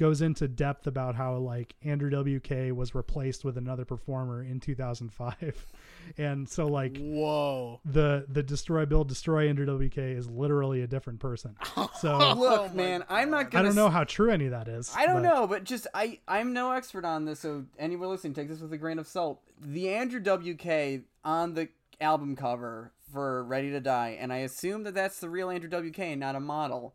[0.00, 5.66] goes into depth about how like Andrew WK was replaced with another performer in 2005,
[6.18, 7.80] and so like Whoa.
[7.84, 11.54] the the destroy build destroy Andrew WK is literally a different person.
[11.76, 13.58] Oh, so Look, Oh man, I'm not I gonna.
[13.58, 14.92] I don't know how true any of that is.
[14.96, 18.32] I don't but- know, but just I I'm no expert on this, so anyone listening,
[18.32, 19.40] take this with a grain of salt.
[19.60, 21.68] The Andrew WK on the
[22.00, 26.16] album cover for Ready to Die, and I assume that that's the real Andrew WK,
[26.18, 26.94] not a model.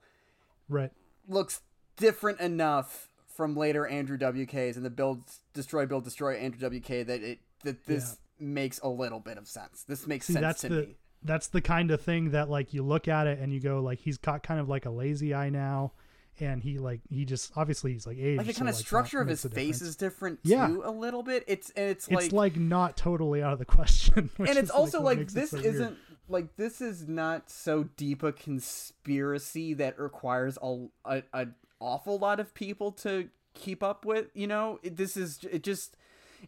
[0.68, 0.92] Right.
[1.28, 1.62] Looks
[1.98, 5.24] different enough from later Andrew WKs and the build
[5.54, 9.84] destroy build destroy Andrew WK that it that this makes a little bit of sense.
[9.88, 10.96] This makes See, sense that's to the me.
[11.24, 14.00] that's the kind of thing that like you look at it and you go like
[14.00, 15.92] he's got kind of like a lazy eye now,
[16.40, 18.38] and he like he just obviously he's like aged.
[18.38, 20.68] Like the so, kind of that structure of his face is different Yeah.
[20.68, 21.44] too, a little bit.
[21.48, 24.30] It's and it's, It's like like, not totally out of the question.
[24.38, 25.98] and it's also what like, this so isn't
[26.30, 31.48] like this is not so deep a conspiracy that requires a, a, a
[31.80, 35.96] awful lot of people to keep up with you know it, this is it just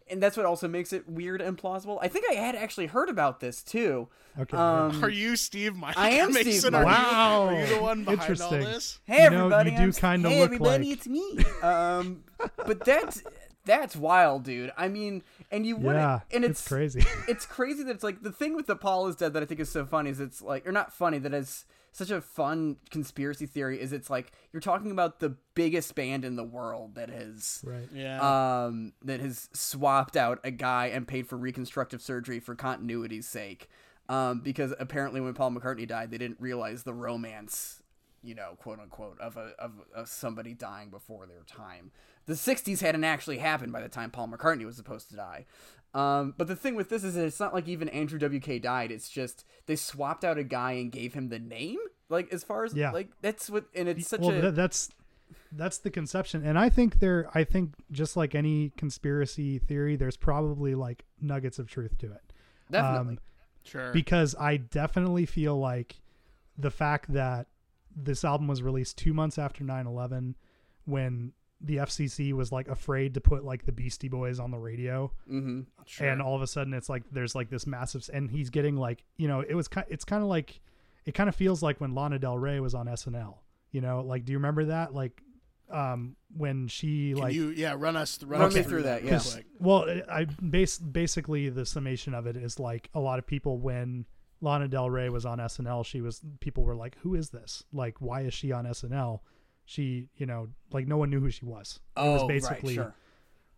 [0.09, 3.09] and that's what also makes it weird and plausible i think i had actually heard
[3.09, 4.07] about this too
[4.39, 5.97] Okay, um Are you Steev Mike?
[5.97, 6.71] I am Mason?
[6.71, 6.97] Steev Are Mike.
[6.97, 7.45] you, Wow.
[7.47, 8.23] are you the one behind all
[8.53, 8.59] Interesting.
[8.61, 8.99] this?
[9.05, 12.23] hey You know, everybody you do kinda hey look everybody like- it's me um
[12.65, 13.23] but that's
[13.65, 17.03] that's wild dude i mean and you wouldn't yeah, and it's, it's crazy.
[17.27, 19.59] it's crazy that it's like the thing with the Paul is dead that I think
[19.61, 21.65] is so funny is it's like or not funny that is
[21.97, 26.35] such a fun conspiracy theory is it's like you're talking about the biggest band in
[26.35, 27.89] the world that has right.
[27.91, 28.65] Yeah.
[28.65, 33.67] um that has swapped out a guy and paid for reconstructive surgery for continuity's sake
[34.09, 37.81] um because apparently when Paul McCartney died they didn't realize the romance
[38.21, 41.91] you know quote unquote of a of, of somebody dying before their time
[42.27, 45.45] the 60s hadn't actually happened by the time Paul McCartney was supposed to die
[45.93, 48.91] um, but the thing with this is that it's not like even Andrew WK died.
[48.91, 51.79] It's just they swapped out a guy and gave him the name.
[52.09, 52.91] Like as far as Yeah.
[52.91, 54.89] like that's what and it's such well, a tha- that's
[55.51, 57.29] that's the conception, and I think there.
[57.33, 62.33] I think just like any conspiracy theory, there's probably like nuggets of truth to it.
[62.71, 63.19] definitely Um,
[63.63, 63.91] sure.
[63.93, 66.01] because I definitely feel like
[66.57, 67.47] the fact that
[67.95, 70.35] this album was released two months after 9-11
[70.85, 75.11] when the FCC was like afraid to put like the Beastie Boys on the radio
[75.27, 76.07] hmm sure.
[76.07, 79.03] and all of a sudden it's like there's like this massive and he's getting like
[79.17, 80.59] you know it was ki- it's kind of like
[81.05, 83.35] it kind of feels like when Lana Del Rey was on SNL
[83.71, 85.21] you know like do you remember that like
[85.71, 88.83] um when she Can like you yeah run us run, Run us me through through
[88.83, 89.41] that, that, yeah.
[89.59, 94.05] well, I base basically the summation of it is like a lot of people when
[94.39, 97.63] Lana Del Rey was on SNL, she was people were like, "Who is this?
[97.73, 99.19] Like, why is she on SNL?"
[99.69, 101.79] She, you know, like no one knew who she was.
[101.97, 102.95] It oh was basically right, sure.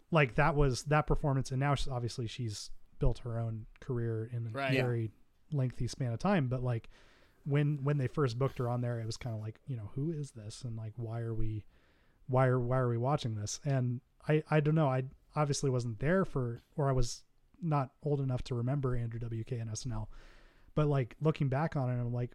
[0.10, 4.48] like that was that performance, and now she's, obviously she's built her own career in
[4.48, 4.74] a Right.
[4.74, 4.82] Yeah.
[4.82, 5.12] very
[5.52, 6.48] lengthy span of time.
[6.48, 6.90] But like
[7.46, 9.92] when when they first booked her on there, it was kind of like, you know,
[9.94, 11.64] who is this, and like why are we,
[12.28, 13.60] why are why are we watching this?
[13.64, 14.90] And I I don't know.
[14.90, 15.04] I
[15.36, 17.22] obviously wasn't there for, or I was
[17.62, 20.08] not old enough to remember Andrew WK and SNL.
[20.74, 22.32] But like looking back on it, I'm like,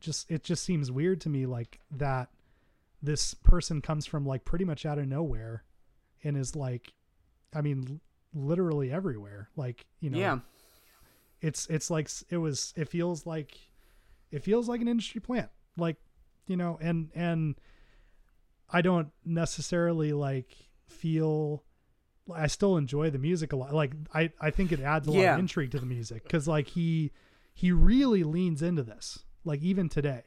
[0.00, 2.28] just it just seems weird to me, like that
[3.04, 5.64] this person comes from like pretty much out of nowhere,
[6.22, 6.92] and is like,
[7.54, 8.00] I mean,
[8.34, 9.50] literally everywhere.
[9.56, 10.38] Like you know, yeah.
[11.40, 13.56] it's it's like it was it feels like
[14.30, 15.50] it feels like an industry plant.
[15.76, 15.96] Like
[16.46, 17.54] you know and and
[18.70, 20.54] i don't necessarily like
[20.88, 21.64] feel
[22.34, 23.74] i still enjoy the music a lot.
[23.74, 26.68] Like i i think it adds a lot of intrigue to the music because like
[26.68, 27.12] he
[27.52, 30.22] he really leans into this like even today.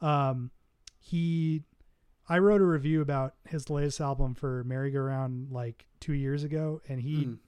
[0.00, 0.50] Um
[1.00, 1.62] he
[2.28, 7.00] i wrote a review about his latest album for merry-go-round like two years ago and
[7.00, 7.38] he Mhm.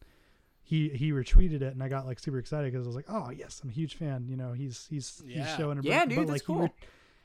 [0.63, 3.31] he he retweeted it and I got like super excited because I was like, oh
[3.31, 4.27] yes, I'm a huge fan.
[4.29, 5.45] You know, he's he's Yeah.
[5.45, 6.61] he's showing a Yeah, but dude, like that's he, cool.
[6.63, 6.73] re-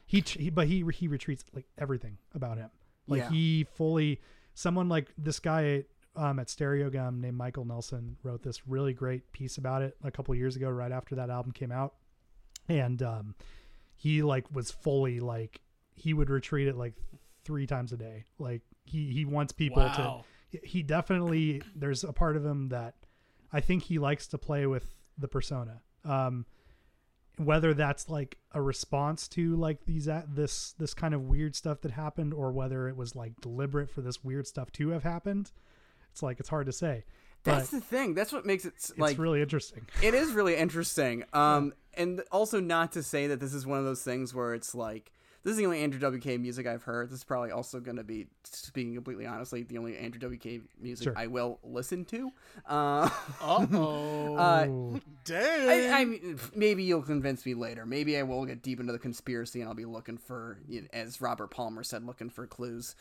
[0.08, 2.70] he he but he he retreats like everything about him.
[3.08, 3.30] Like Yeah.
[3.30, 4.20] he fully
[4.56, 5.84] someone like this guy
[6.16, 10.34] um, at Stereogum named Michael Nelson wrote this really great piece about it a couple
[10.34, 11.94] years ago, right after that album came out,
[12.70, 13.36] and um,
[13.96, 15.62] he like was fully like
[15.94, 16.94] he would retreat it like
[17.46, 18.26] three times a day.
[18.40, 20.26] Like he he wants people to Wow.
[20.50, 22.96] he- he definitely there's a part of him that
[23.54, 25.82] I think he likes to play with the persona.
[26.04, 26.46] Um,
[27.38, 31.82] whether that's like a response to like these a- this this kind of weird stuff
[31.82, 35.52] that happened, or whether it was like deliberate for this weird stuff to have happened,
[36.12, 37.04] It's like it's hard to say.
[37.44, 38.14] That's but the thing.
[38.16, 39.86] That's what makes it like it's really interesting.
[40.02, 41.24] it is really interesting.
[41.34, 44.74] Um, and also not to say that this is one of those things where it's
[44.74, 45.12] like
[45.46, 47.10] this is the only Andrew WK music I've heard.
[47.10, 51.06] This is probably also going to be, speaking completely honestly, the only Andrew WK music
[51.06, 51.14] Sure.
[51.16, 52.32] I will listen to.
[52.68, 53.10] Uh,
[53.42, 54.36] Uh-oh.
[54.38, 54.66] uh,
[55.24, 55.70] Dang.
[55.94, 57.86] I, I mean, maybe you'll convince me later.
[57.86, 60.88] Maybe I will get deep into the conspiracy and I'll be looking for, you know,
[60.94, 62.96] as Robert Palmer said, looking for clues.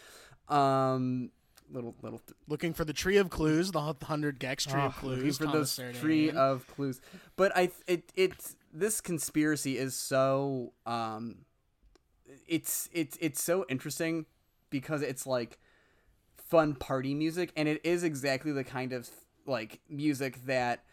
[0.49, 1.31] Um,
[1.73, 5.17] little little Looking for the tree of clues, the hundred gex tree of Ah, clues.
[5.19, 6.03] looking for Thomas those Sardinian.
[6.05, 7.01] tree of clues.
[7.37, 11.37] But I it it's this conspiracy is so um
[12.49, 14.27] it's it's it's so interesting
[14.71, 15.59] because it's like
[16.37, 19.09] fun party music and it is exactly the kind of
[19.47, 20.85] like music that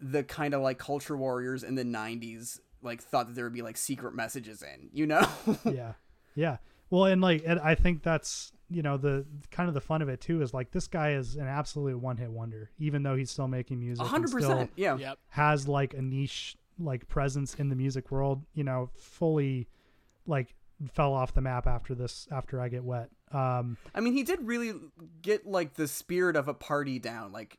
[0.00, 3.62] the kind of like culture warriors in the 90s like thought that there would be
[3.62, 5.26] like secret messages in, you know?
[5.64, 5.92] yeah
[6.34, 6.58] yeah
[6.90, 10.08] well and like and i think that's you know the kind of the fun of
[10.08, 13.48] it too is like this guy is an absolute one-hit wonder even though he's still
[13.48, 14.28] making music 100%.
[14.28, 14.96] still Yeah.
[14.98, 15.18] Yep.
[15.28, 19.68] has like a niche like presence in the music world you know fully
[20.26, 20.54] like
[20.92, 24.40] fell off the map after this after i get wet um I mean, he did
[24.46, 24.72] really
[25.20, 27.32] get like the spirit of a party down.
[27.32, 27.58] Like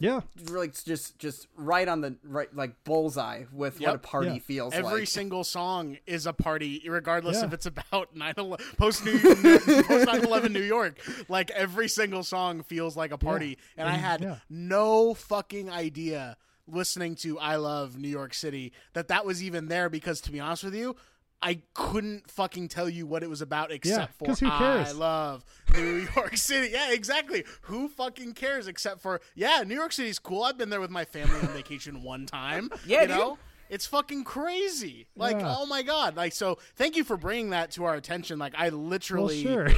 [0.00, 0.20] yeah
[0.50, 4.38] like just just right on the right like bullseye with what a party Yeah.
[4.38, 5.08] feels Every like.
[5.08, 7.46] single song is a party, regardless Yeah.
[7.46, 8.34] if it's about 9
[8.76, 11.00] post New post 9 11 New York.
[11.28, 13.58] Like every single song feels like a party.
[13.76, 14.36] And I had yeah.
[14.50, 19.88] no fucking idea listening to I Love New York City that that was even there
[19.88, 20.96] because to be honest with you,
[21.40, 24.88] I couldn't fucking tell you what it was about except for 'cause who cares?
[24.88, 26.70] I love New York City.
[26.72, 27.44] Yeah, exactly.
[27.62, 30.42] Who fucking cares except for yeah, New York City's cool.
[30.42, 32.70] I've been there with my family on vacation one time.
[32.86, 33.16] Yeah, you dude.
[33.16, 33.38] know?
[33.70, 35.06] It's fucking crazy.
[35.14, 35.54] Like, Yeah.
[35.58, 36.16] oh my god.
[36.16, 38.38] Like, so thank you for bringing that to our attention.
[38.38, 39.68] Like, I well literally sure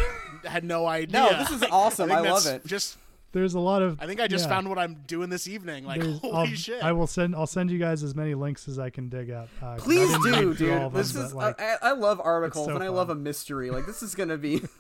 [0.44, 1.12] had no idea.
[1.20, 2.08] No, this is awesome.
[2.08, 2.64] think I love it.
[2.64, 2.96] Just,
[3.32, 4.50] there's a lot of I think I just yeah.
[4.50, 5.84] found what I'm doing this evening.
[5.84, 6.82] Like, There's- holy I'll- shit.
[6.82, 7.34] I will send.
[7.36, 9.48] I'll send you guys as many links as I can dig up.
[9.62, 10.92] Uh, 'cause I Please do, dude.
[10.92, 13.70] This them, is like, I, I love articles so and I love a mystery.
[13.70, 14.62] Like this is gonna be.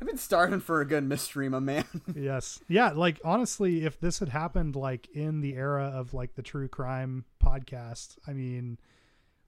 [0.00, 1.84] I've been starving for a good mystery, my man.
[2.16, 2.92] yes, yeah.
[2.92, 7.24] Like honestly, if this had happened like in the era of like the true crime
[7.44, 8.78] podcast, I mean,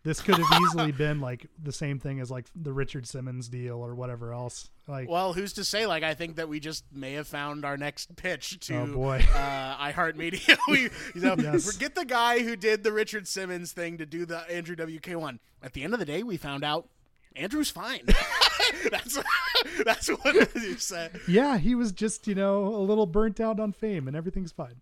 [0.05, 3.76] this could have easily been like the same thing as like the Richard Simmons deal
[3.76, 4.68] or whatever else.
[4.88, 5.86] Like, well, who's to say?
[5.86, 9.24] Like, I think that we just may have found our next pitch to Oh, boy.
[9.34, 10.59] uh, iHeartMedia.
[10.68, 10.82] we,
[11.14, 11.72] you know, Yes.
[11.72, 15.38] forget the guy who did the Richard Simmons thing to do the Andrew WK one.
[15.62, 16.88] At the end of the day, we found out
[17.36, 18.00] Andrew's fine.
[18.90, 19.18] that's
[19.84, 21.20] that's what you said.
[21.28, 24.80] yeah, he was just you know a little burnt out on fame, and everything's fine.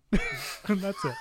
[0.67, 1.13] and that's it.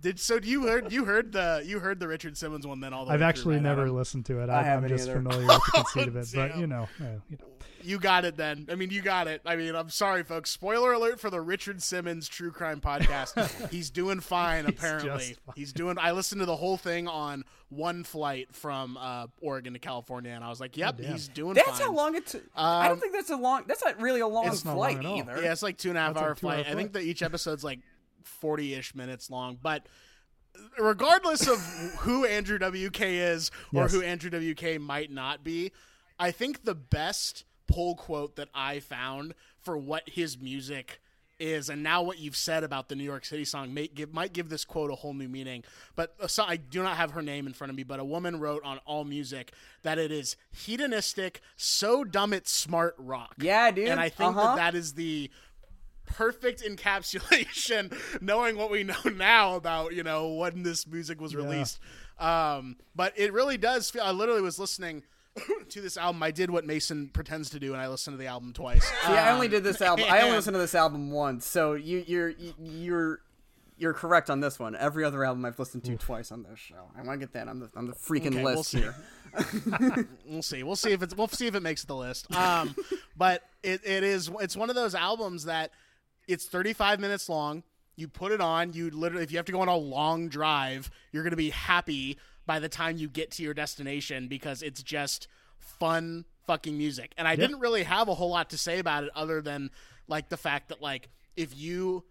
[0.00, 0.38] Did so?
[0.42, 3.16] You heard you heard the you heard the Richard Simmons one then all the I've
[3.20, 4.48] way through, actually right, never listened to it.
[4.48, 5.14] I I, I'm just either.
[5.18, 7.44] familiar with the conceit of it, but you know, uh, you know.
[7.80, 8.66] You got it then.
[8.70, 9.40] I mean, you got it.
[9.46, 10.50] I mean, I'm sorry, folks.
[10.50, 13.70] Spoiler alert for the Richard Simmons True Crime podcast.
[13.70, 15.36] He's doing fine, apparently.
[15.46, 15.54] fine.
[15.54, 15.96] He's doing.
[15.98, 20.42] I listened to the whole thing on one flight from uh, Oregon to California, and
[20.44, 21.12] I was like, "Yep, damn.
[21.12, 22.42] he's doing That's fine." how long it took.
[22.56, 23.62] I don't Um, think that's a long.
[23.68, 25.40] That's not really a long It's not flight long either.
[25.42, 26.66] Yeah, it's like two and a half That's a hour two-hour flight.
[26.68, 27.78] I think that each episode's like
[28.28, 29.58] 40 ish minutes long.
[29.60, 29.86] But
[30.78, 31.58] regardless of
[32.00, 33.92] who Andrew WK is or Yes.
[33.92, 35.72] who Andrew WK might not be,
[36.18, 41.00] I think the best pull quote that I found for what his music
[41.40, 44.32] is and now what you've said about the New York City song may give, might
[44.32, 45.62] give this quote a whole new meaning.
[45.94, 48.40] But so I do not have her name in front of me, but a woman
[48.40, 49.50] wrote on AllMusic
[49.84, 53.36] that it is hedonistic, so dumb it's smart rock.
[53.38, 53.86] Yeah, dude.
[53.88, 54.56] And I think Uh-huh.
[54.56, 55.30] that that is the
[56.08, 61.78] perfect encapsulation knowing what we know now about you know when this music was released
[62.18, 65.02] um but it really does feel i literally was listening
[65.68, 68.26] to this album i did what mason pretends to do and i listened to the
[68.26, 70.06] album twice See, I only Um, did this album.
[70.08, 73.20] I only listened to this album once, so you, you're you're
[73.80, 74.74] you're correct on this one.
[74.74, 76.90] Every other album I've listened to twice on this show.
[76.98, 78.92] I want to get that on the on the freaking Okay, we'll list here.
[80.26, 80.64] we'll see.
[80.64, 82.34] We'll see if it's we'll see if it makes the list.
[82.34, 82.74] Um,
[83.16, 85.70] but it, it is it's one of those albums that
[86.28, 87.64] it's 35 minutes long.
[87.96, 88.72] You put it on.
[88.74, 92.18] You literally, if you have to go on a long drive, you're gonna be happy
[92.46, 95.26] by the time you get to your destination because it's just
[95.58, 97.12] fun fucking music.
[97.18, 99.70] And I didn't really have a whole lot to say about it other than
[100.06, 102.04] like the fact that like if you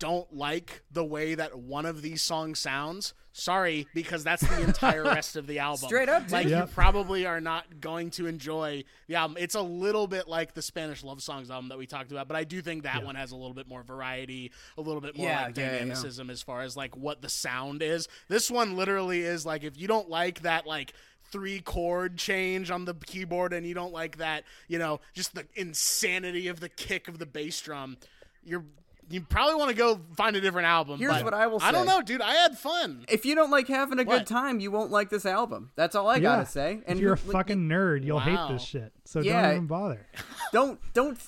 [0.00, 5.04] don't like the way that one of these songs sounds, sorry, because that's the entire
[5.04, 5.86] rest of the album.
[5.86, 6.32] Straight up, dude.
[6.32, 9.36] like you probably are not going to enjoy the album.
[9.38, 12.36] It's a little bit like the Spanish Love Songs album that we talked about, but
[12.36, 15.26] I do think that one has a little bit more variety, a little bit more
[15.28, 15.78] Yeah, like yeah, yeah, yeah.
[15.80, 18.08] dynamicism as far as like what the sound is.
[18.28, 20.94] This one literally is like if you don't like that like
[21.30, 25.46] three chord change on the keyboard and you don't like that, you know, just the
[25.54, 27.96] insanity of the kick of the bass drum.
[28.42, 28.64] you're
[29.10, 30.98] you probably want to go find a different album.
[30.98, 31.66] Here's but what I will say.
[31.66, 32.20] I don't know, dude.
[32.22, 33.04] I had fun.
[33.08, 34.18] If you don't like having a What?
[34.20, 35.72] good time, you won't like this album.
[35.76, 36.20] That's all I Yeah.
[36.20, 36.80] gotta say.
[36.86, 38.92] if you're a who- fucking nerd, you'll hate this shit.
[39.04, 39.42] So Yeah.
[39.42, 40.06] don't even bother.
[40.52, 41.18] don't don't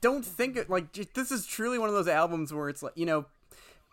[0.00, 3.06] don't think it like this is truly one of those albums where it's like you
[3.06, 3.26] know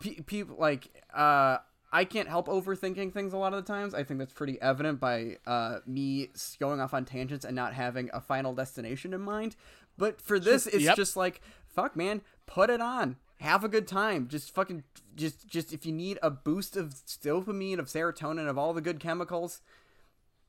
[0.02, 1.58] pe- people like uh
[1.94, 3.94] I can't help overthinking things a lot of the times.
[3.94, 6.28] I think that's pretty evident by uh, me
[6.60, 9.56] going off on tangents and not having a final destination in mind.
[9.98, 10.98] But for this, it's Yep.
[10.98, 11.40] just like,
[11.70, 14.28] fuck, man, put it on, have a good time.
[14.28, 14.84] Just fucking,
[15.16, 16.94] just, just if you need a boost of
[17.24, 19.62] dopamine, of serotonin, of all the good chemicals,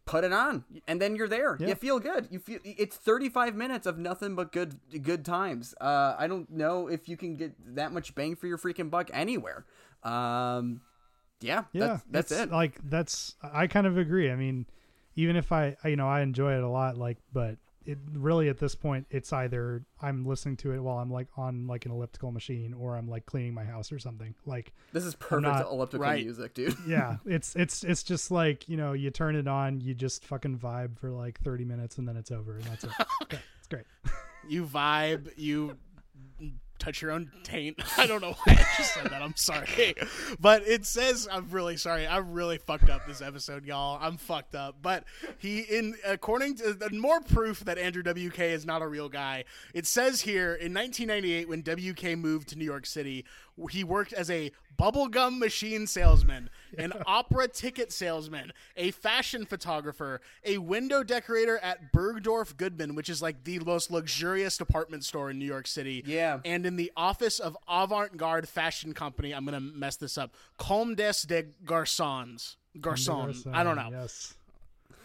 [0.04, 1.66] put it on and then you're there Yeah.
[1.66, 6.14] you feel good you feel it's 35 minutes of nothing but good good times uh
[6.16, 9.64] i don't know if you can get that much bang for your freaking buck anywhere
[10.04, 10.80] um
[11.40, 14.30] yeah Yeah, that's, that's it Like that's I kind of agree.
[14.30, 14.66] I mean,
[15.16, 17.56] even if I I- you know I enjoy it a lot, like, but
[17.86, 21.66] it really at this point it's either I'm listening to it while I'm like on
[21.66, 24.34] like an elliptical machine or I'm like cleaning my house or something.
[24.44, 26.24] Like, this is perfect not- elliptical Right.
[26.24, 29.94] music dude yeah, it's it's it's just like you know you turn it on, you
[29.94, 32.90] just fucking vibe for like 30 minutes and then it's over and that's it.
[33.22, 33.84] Okay, it's great.
[34.48, 35.30] You vibe.
[35.36, 35.76] You
[36.78, 37.80] touch your own taint.
[37.98, 39.22] I don't know why I just said that.
[39.22, 39.94] I'm sorry,
[40.40, 42.06] but it says I'm really sorry.
[42.06, 43.98] I really fucked up this episode, y'all.
[44.00, 44.76] I'm fucked up.
[44.82, 45.04] But
[45.38, 49.44] he, in according to the more proof that Andrew WK is not a real guy.
[49.74, 53.24] It says here in 1998 when WK moved to New York City,
[53.70, 60.58] he worked as a bubblegum machine salesman, an opera ticket salesman, a fashion photographer, a
[60.58, 65.46] window decorator at Bergdorf Goodman, which is like the most luxurious department store in New
[65.46, 66.02] York City.
[66.06, 66.40] Yeah.
[66.44, 70.34] And in the office of avant garde fashion company, I'm going to mess this up,
[70.58, 72.56] Comme des de Garçons.
[72.78, 73.46] Garçon.
[73.54, 73.88] I don't know.
[73.90, 74.34] Yes.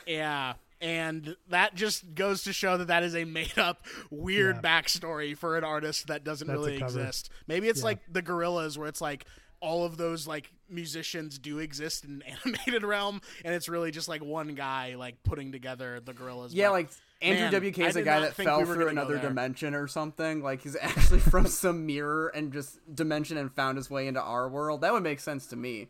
[0.05, 0.53] Yeah.
[0.81, 4.81] And that just goes to show that that is a made up, weird Yeah.
[4.81, 7.29] backstory for an artist that doesn't That's really exist.
[7.47, 7.85] Maybe it's Yeah.
[7.85, 9.25] like the Gorillaz, where it's like
[9.59, 14.07] all of those like musicians do exist in an animated realm, and it's really just
[14.07, 16.49] like one guy like putting together the Gorillaz.
[16.53, 16.89] yeah But, like
[17.21, 20.63] andrew man, wk is a guy that fell we through another dimension or something like
[20.63, 24.81] he's actually from some mirror and just dimension and found his way into our world
[24.81, 25.89] that would make sense to me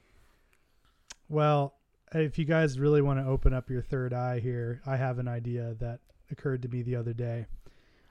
[1.30, 1.74] Well,
[2.14, 5.28] if you guys really want to open up your third eye here, I have an
[5.28, 6.00] idea that
[6.32, 7.46] occurred to me the other day.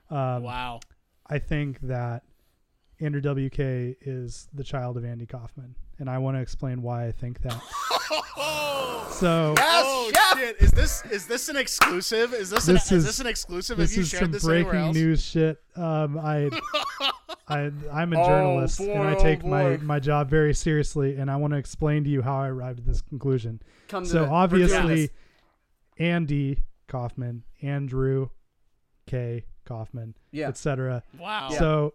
[0.09, 0.79] Um, Wow.
[1.27, 2.23] I think that
[2.99, 7.11] Andrew WK is the child of Andy Kaufman, and I want to explain why I
[7.11, 7.61] think that.
[9.11, 10.37] so oh chef!
[10.39, 10.55] shit!
[10.61, 12.33] Is this is this an exclusive?
[12.33, 13.77] Is this, This an, is- is this an exclusive?
[13.77, 15.57] this Have you is shared some this anywhere breaking news shit.
[15.75, 16.49] Um, I,
[17.47, 21.15] I, I'm a Oh, journalist, and I boy, oh, take my my job very seriously,
[21.17, 23.61] and I want to explain to you how I arrived at this conclusion.
[23.87, 25.09] come so the- obviously
[25.97, 28.29] andy kaufman andrew
[29.07, 30.47] k kaufman Yeah.
[30.47, 31.49] etc Wow.
[31.51, 31.93] so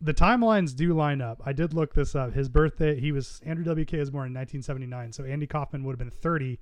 [0.00, 3.64] the timelines do line up i did look this up his birthday he was andrew
[3.64, 6.58] wk was born in 1979 so andy kaufman would have been 30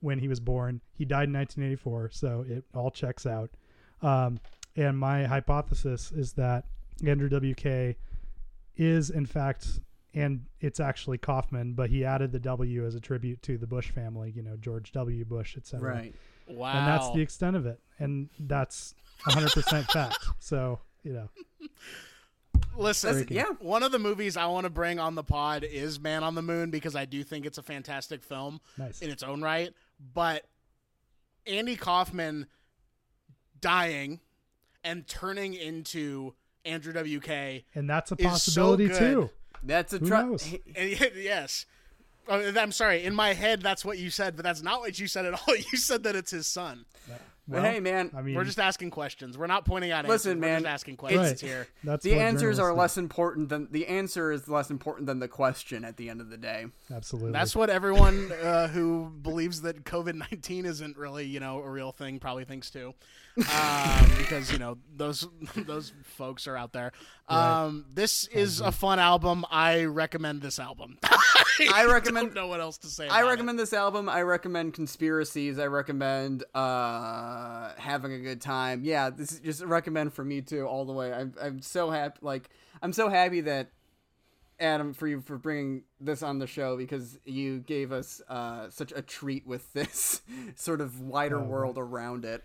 [0.00, 3.50] when he was born he died in 1984 so it all checks out
[4.02, 4.40] um,
[4.76, 6.64] and my hypothesis is that
[7.04, 7.96] andrew wk
[8.76, 9.80] is in fact
[10.12, 13.92] and it's actually Kaufman, but he added the W as a tribute to the Bush
[13.92, 15.24] family, you know, George W.
[15.24, 15.88] Bush, etc.
[15.88, 16.14] right
[16.50, 16.72] Wow.
[16.72, 17.80] And that's the extent of it.
[17.98, 18.94] And that's
[19.26, 20.18] 100% fact.
[20.38, 21.28] So, you know,
[22.76, 23.54] Listen, That's- yeah.
[23.58, 26.42] One of the movies I want to bring on the pod is Man on the
[26.42, 29.00] Moon because I do think it's a fantastic film nice.
[29.02, 29.72] in its own right.
[30.14, 30.46] But
[31.46, 32.46] Andy Kaufman
[33.60, 34.20] dying
[34.82, 39.30] and turning into Andrew WK, And that's a is so possibility too.
[39.62, 40.38] that's a Who try and
[41.16, 41.66] yes.
[42.28, 43.04] Uh, I'm sorry.
[43.04, 45.54] In my head, that's what you said, but that's not what you said at all.
[45.72, 46.84] You said that it's his son.
[47.50, 49.36] Well, hey man I mean, We're just asking questions.
[49.36, 50.40] We're not pointing out Listen, answers.
[50.40, 51.40] We're man, just asking questions right.
[51.40, 51.66] here.
[51.84, 55.28] That's the answers are journalists less important than the answer is less important than the
[55.28, 56.66] question at the end of the day.
[56.92, 57.32] Absolutely.
[57.32, 61.92] That's what everyone uh, who believes that COVID nineteen isn't really, you know, a real
[61.92, 62.94] thing probably thinks too,
[63.52, 66.92] um, because you know those those folks are out there.
[67.28, 69.44] Um, this is a fun album.
[69.50, 70.98] I recommend this album.
[71.72, 73.04] I recommend- Don't know what else to say.
[73.04, 73.30] I about it.
[73.30, 74.08] recommend this album.
[74.08, 75.58] I recommend conspiracies.
[75.58, 77.39] I recommend uh,
[77.76, 78.82] having a good time.
[78.84, 81.12] Yeah, this is just a recommend for me too, all the way.
[81.12, 82.18] I'm I'm so happy.
[82.22, 82.48] Like
[82.82, 83.70] I'm so happy that
[84.58, 88.92] Adam for you for bringing this on the show because you gave us uh, such
[88.94, 90.22] a treat with this
[90.54, 92.44] sort of wider Oh, world around it.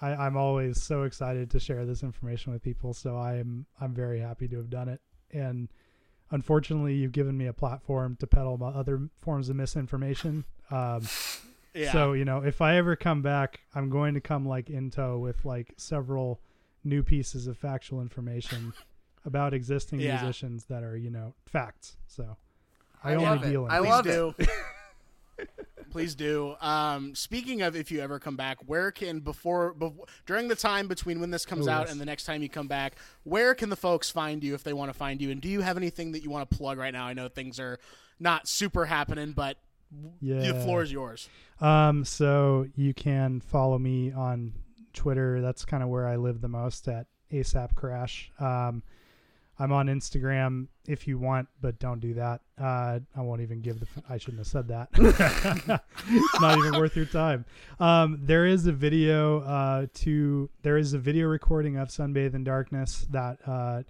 [0.00, 2.92] I, I'm always so excited to share this information with people.
[2.92, 5.00] So I'm I'm very happy to have done it.
[5.30, 5.68] And
[6.30, 10.44] unfortunately, you've given me a platform to peddle my other forms of misinformation.
[10.70, 11.02] Um,
[11.74, 11.92] Yeah.
[11.92, 15.18] So you know, if I ever come back, I'm going to come like in tow
[15.18, 16.40] with like several
[16.84, 18.72] new pieces of factual information
[19.24, 20.20] about existing Yeah.
[20.20, 21.96] musicians that are you know facts.
[22.06, 22.36] So
[23.04, 23.50] I, I only love it.
[23.50, 24.34] deal in I Please love do.
[25.90, 26.54] Please do.
[26.62, 30.88] Um, speaking of, if you ever come back, where can before, before during the time
[30.88, 31.92] between when this comes Oh, out yes.
[31.92, 32.94] and the next time you come back,
[33.24, 35.30] where can the folks find you if they want to find you?
[35.30, 37.04] And do you have anything that you want to plug right now?
[37.04, 37.78] I know things are
[38.18, 39.58] not super happening, but
[40.20, 40.52] Yeah.
[40.52, 41.28] the floor is yours.
[41.60, 44.52] Um, so you can follow me on
[44.92, 45.40] Twitter.
[45.40, 48.30] That's kind of where I live the most at ASAP Crash.
[48.38, 48.82] Um,
[49.58, 52.40] I'm on Instagram if you want, but don't do that.
[52.60, 53.86] Uh, I won't even give the.
[54.08, 54.88] I shouldn't have said that.
[56.08, 57.44] it's not even worth your time.
[57.78, 60.50] Um, there is a video uh, to.
[60.62, 63.82] There is a video recording of Sunbathe in Darkness that uh,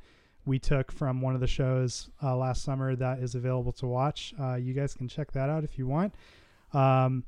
[0.45, 4.35] we took from one of the shows uh, last summer that is available to watch.
[4.41, 6.15] Uh, you guys can check that out if you want.
[6.73, 7.25] Um,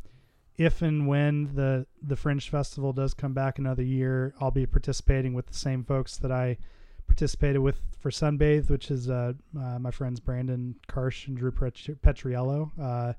[0.56, 5.34] if and when the the Fringe Festival does come back another year, I'll be participating
[5.34, 6.58] with the same folks that I
[7.06, 12.70] participated with for Sunbathe, which is uh, uh, my friends Brandon Karsh and Drew Petriello.
[12.80, 13.12] Uh,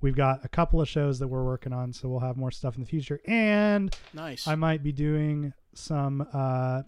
[0.00, 2.76] we've got a couple of shows that we're working on, so we'll have more stuff
[2.76, 3.20] in the future.
[3.26, 4.46] And Nice.
[4.46, 6.82] I might be doing some uh,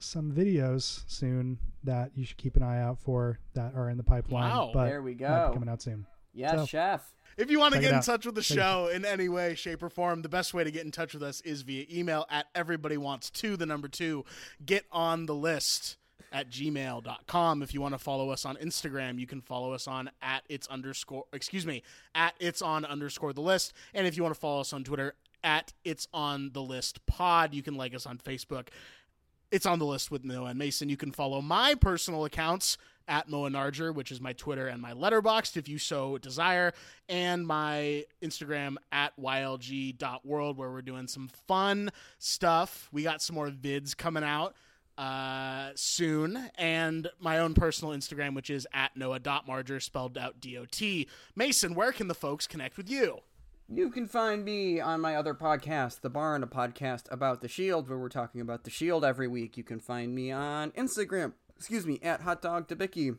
[0.00, 4.02] some videos soon that you should keep an eye out for that are in the
[4.02, 4.50] pipeline.
[4.50, 4.70] Wow.
[4.74, 5.48] but There we might go.
[5.48, 6.06] be coming out soon.
[6.32, 7.12] Yes, So- chef.
[7.36, 9.54] If you want to get in touch with the Check it show in any way,
[9.54, 12.26] shape, or form, the best way to get in touch with us is via email
[12.28, 14.24] at everybody wants to the number two.
[14.66, 15.96] Get on the list
[16.32, 17.62] at gmail.com.
[17.62, 20.66] If you want to follow us on Instagram, you can follow us on at it's
[20.68, 21.82] underscore excuse me,
[22.14, 23.72] at it's on underscore the list.
[23.94, 27.54] And if you want to follow us on Twitter, at it's on the list pod,
[27.54, 28.68] you can like us on Facebook.
[29.50, 30.88] It's on the list with Noah and Mason.
[30.88, 32.78] You can follow my personal accounts
[33.08, 36.72] at Moa Narger, which is my Twitter and my letterboxd if you so desire,
[37.08, 42.88] and my Instagram at ylg.world, where we're doing some fun stuff.
[42.92, 44.54] We got some more vids coming out
[44.96, 50.64] uh, soon, and my own personal Instagram, which is at Noah.Marger, spelled out D O
[50.70, 51.08] T.
[51.34, 53.18] Mason, where can the folks connect with you?
[53.72, 57.88] You can find me on my other podcast, The Barn, a podcast about the Shield,
[57.88, 59.56] where we're talking about the Shield every week.
[59.56, 63.16] You can find me on Instagram, excuse me, at Hot Dog Debicki.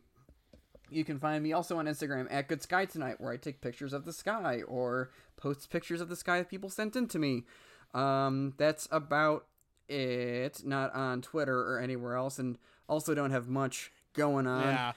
[0.90, 3.94] You can find me also on Instagram at Good Sky Tonight, where I take pictures
[3.94, 7.45] of the sky or post pictures of the sky that people sent in to me.
[7.94, 9.45] Um, that's about
[9.88, 10.64] it.
[10.65, 12.57] Not on Twitter or anywhere else, and
[12.90, 14.64] also don't have much going on.
[14.64, 14.91] Yeah.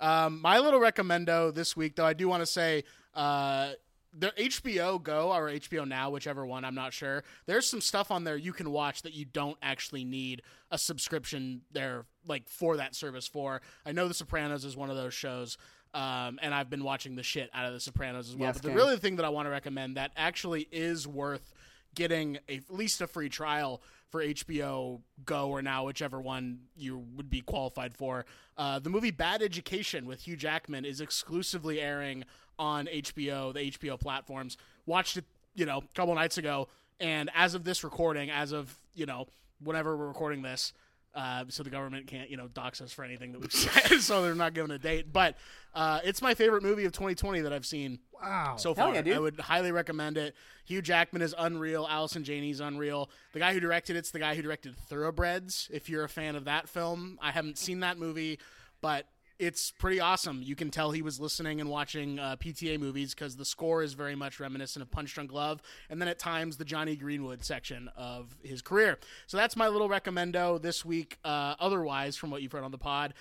[0.00, 2.82] Um, my little recommendo this week, though, I do want to say
[3.14, 3.70] uh,
[4.18, 7.22] the HBO Go or HBO Now, whichever one, I'm not sure.
[7.46, 11.62] There's some stuff on there you can watch that you don't actually need a subscription
[11.72, 13.60] there, like for that service for.
[13.84, 15.58] I know The Sopranos is one of those shows.
[15.94, 18.48] Um, and I've been watching the shit out of The Sopranos as well.
[18.48, 18.76] Yes, but the Ken.
[18.76, 21.54] really thing that I want to recommend that actually is worth
[21.94, 23.80] getting a, at least a free trial
[24.10, 28.24] for HBO Go or now, whichever one you would be qualified for.
[28.56, 32.24] Uh, the movie Bad Education with Hugh Jackman is exclusively airing
[32.58, 34.56] on HBO, the HBO platforms.
[34.86, 35.24] Watched it,
[35.54, 36.68] you know, a couple nights ago,
[37.00, 39.26] and as of this recording, as of you know,
[39.62, 40.72] whenever we're recording this,
[41.14, 43.52] uh, so the government can't, you know, dox us for anything that we've
[43.90, 45.12] said, so they're not giving a date.
[45.12, 45.36] But
[45.74, 48.56] uh, it's my favorite movie of 2020 that I've seen Wow.
[48.56, 48.94] so far.
[48.94, 49.16] yeah.
[49.16, 50.34] I would highly recommend it.
[50.64, 51.86] Hugh Jackman is unreal.
[51.90, 53.10] Allison Janney's unreal.
[53.34, 55.68] The guy who directed it's the guy who directed Thoroughbreds.
[55.72, 58.38] If you're a fan of that film, I haven't seen that movie,
[58.80, 59.06] but
[59.38, 60.40] it's pretty awesome.
[60.42, 63.94] You can tell he was listening and watching uh, PTA movies because the score is
[63.94, 65.60] very much reminiscent of Punch Drunk Love,
[65.90, 68.98] and then at times the Jonny Greenwood section of his career.
[69.26, 71.18] So that's my little recommendo this week.
[71.24, 73.14] Uh, otherwise, from what you've heard on the pod,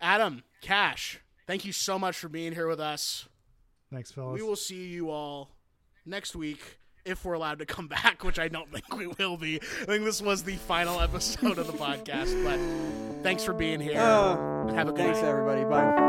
[0.00, 3.28] Adam Cash, thank you so much for being here with us.
[3.92, 4.40] Thanks, fellas.
[4.40, 5.50] We will see you all
[6.04, 6.78] next week
[7.08, 9.60] if we're allowed to come back, which I don't think we will be.
[9.82, 13.98] I think this was the final episode of the podcast, but thanks for being here.
[14.00, 15.28] Uh, Have a good thanks, night.
[15.28, 15.64] everybody.
[15.64, 16.07] Bye.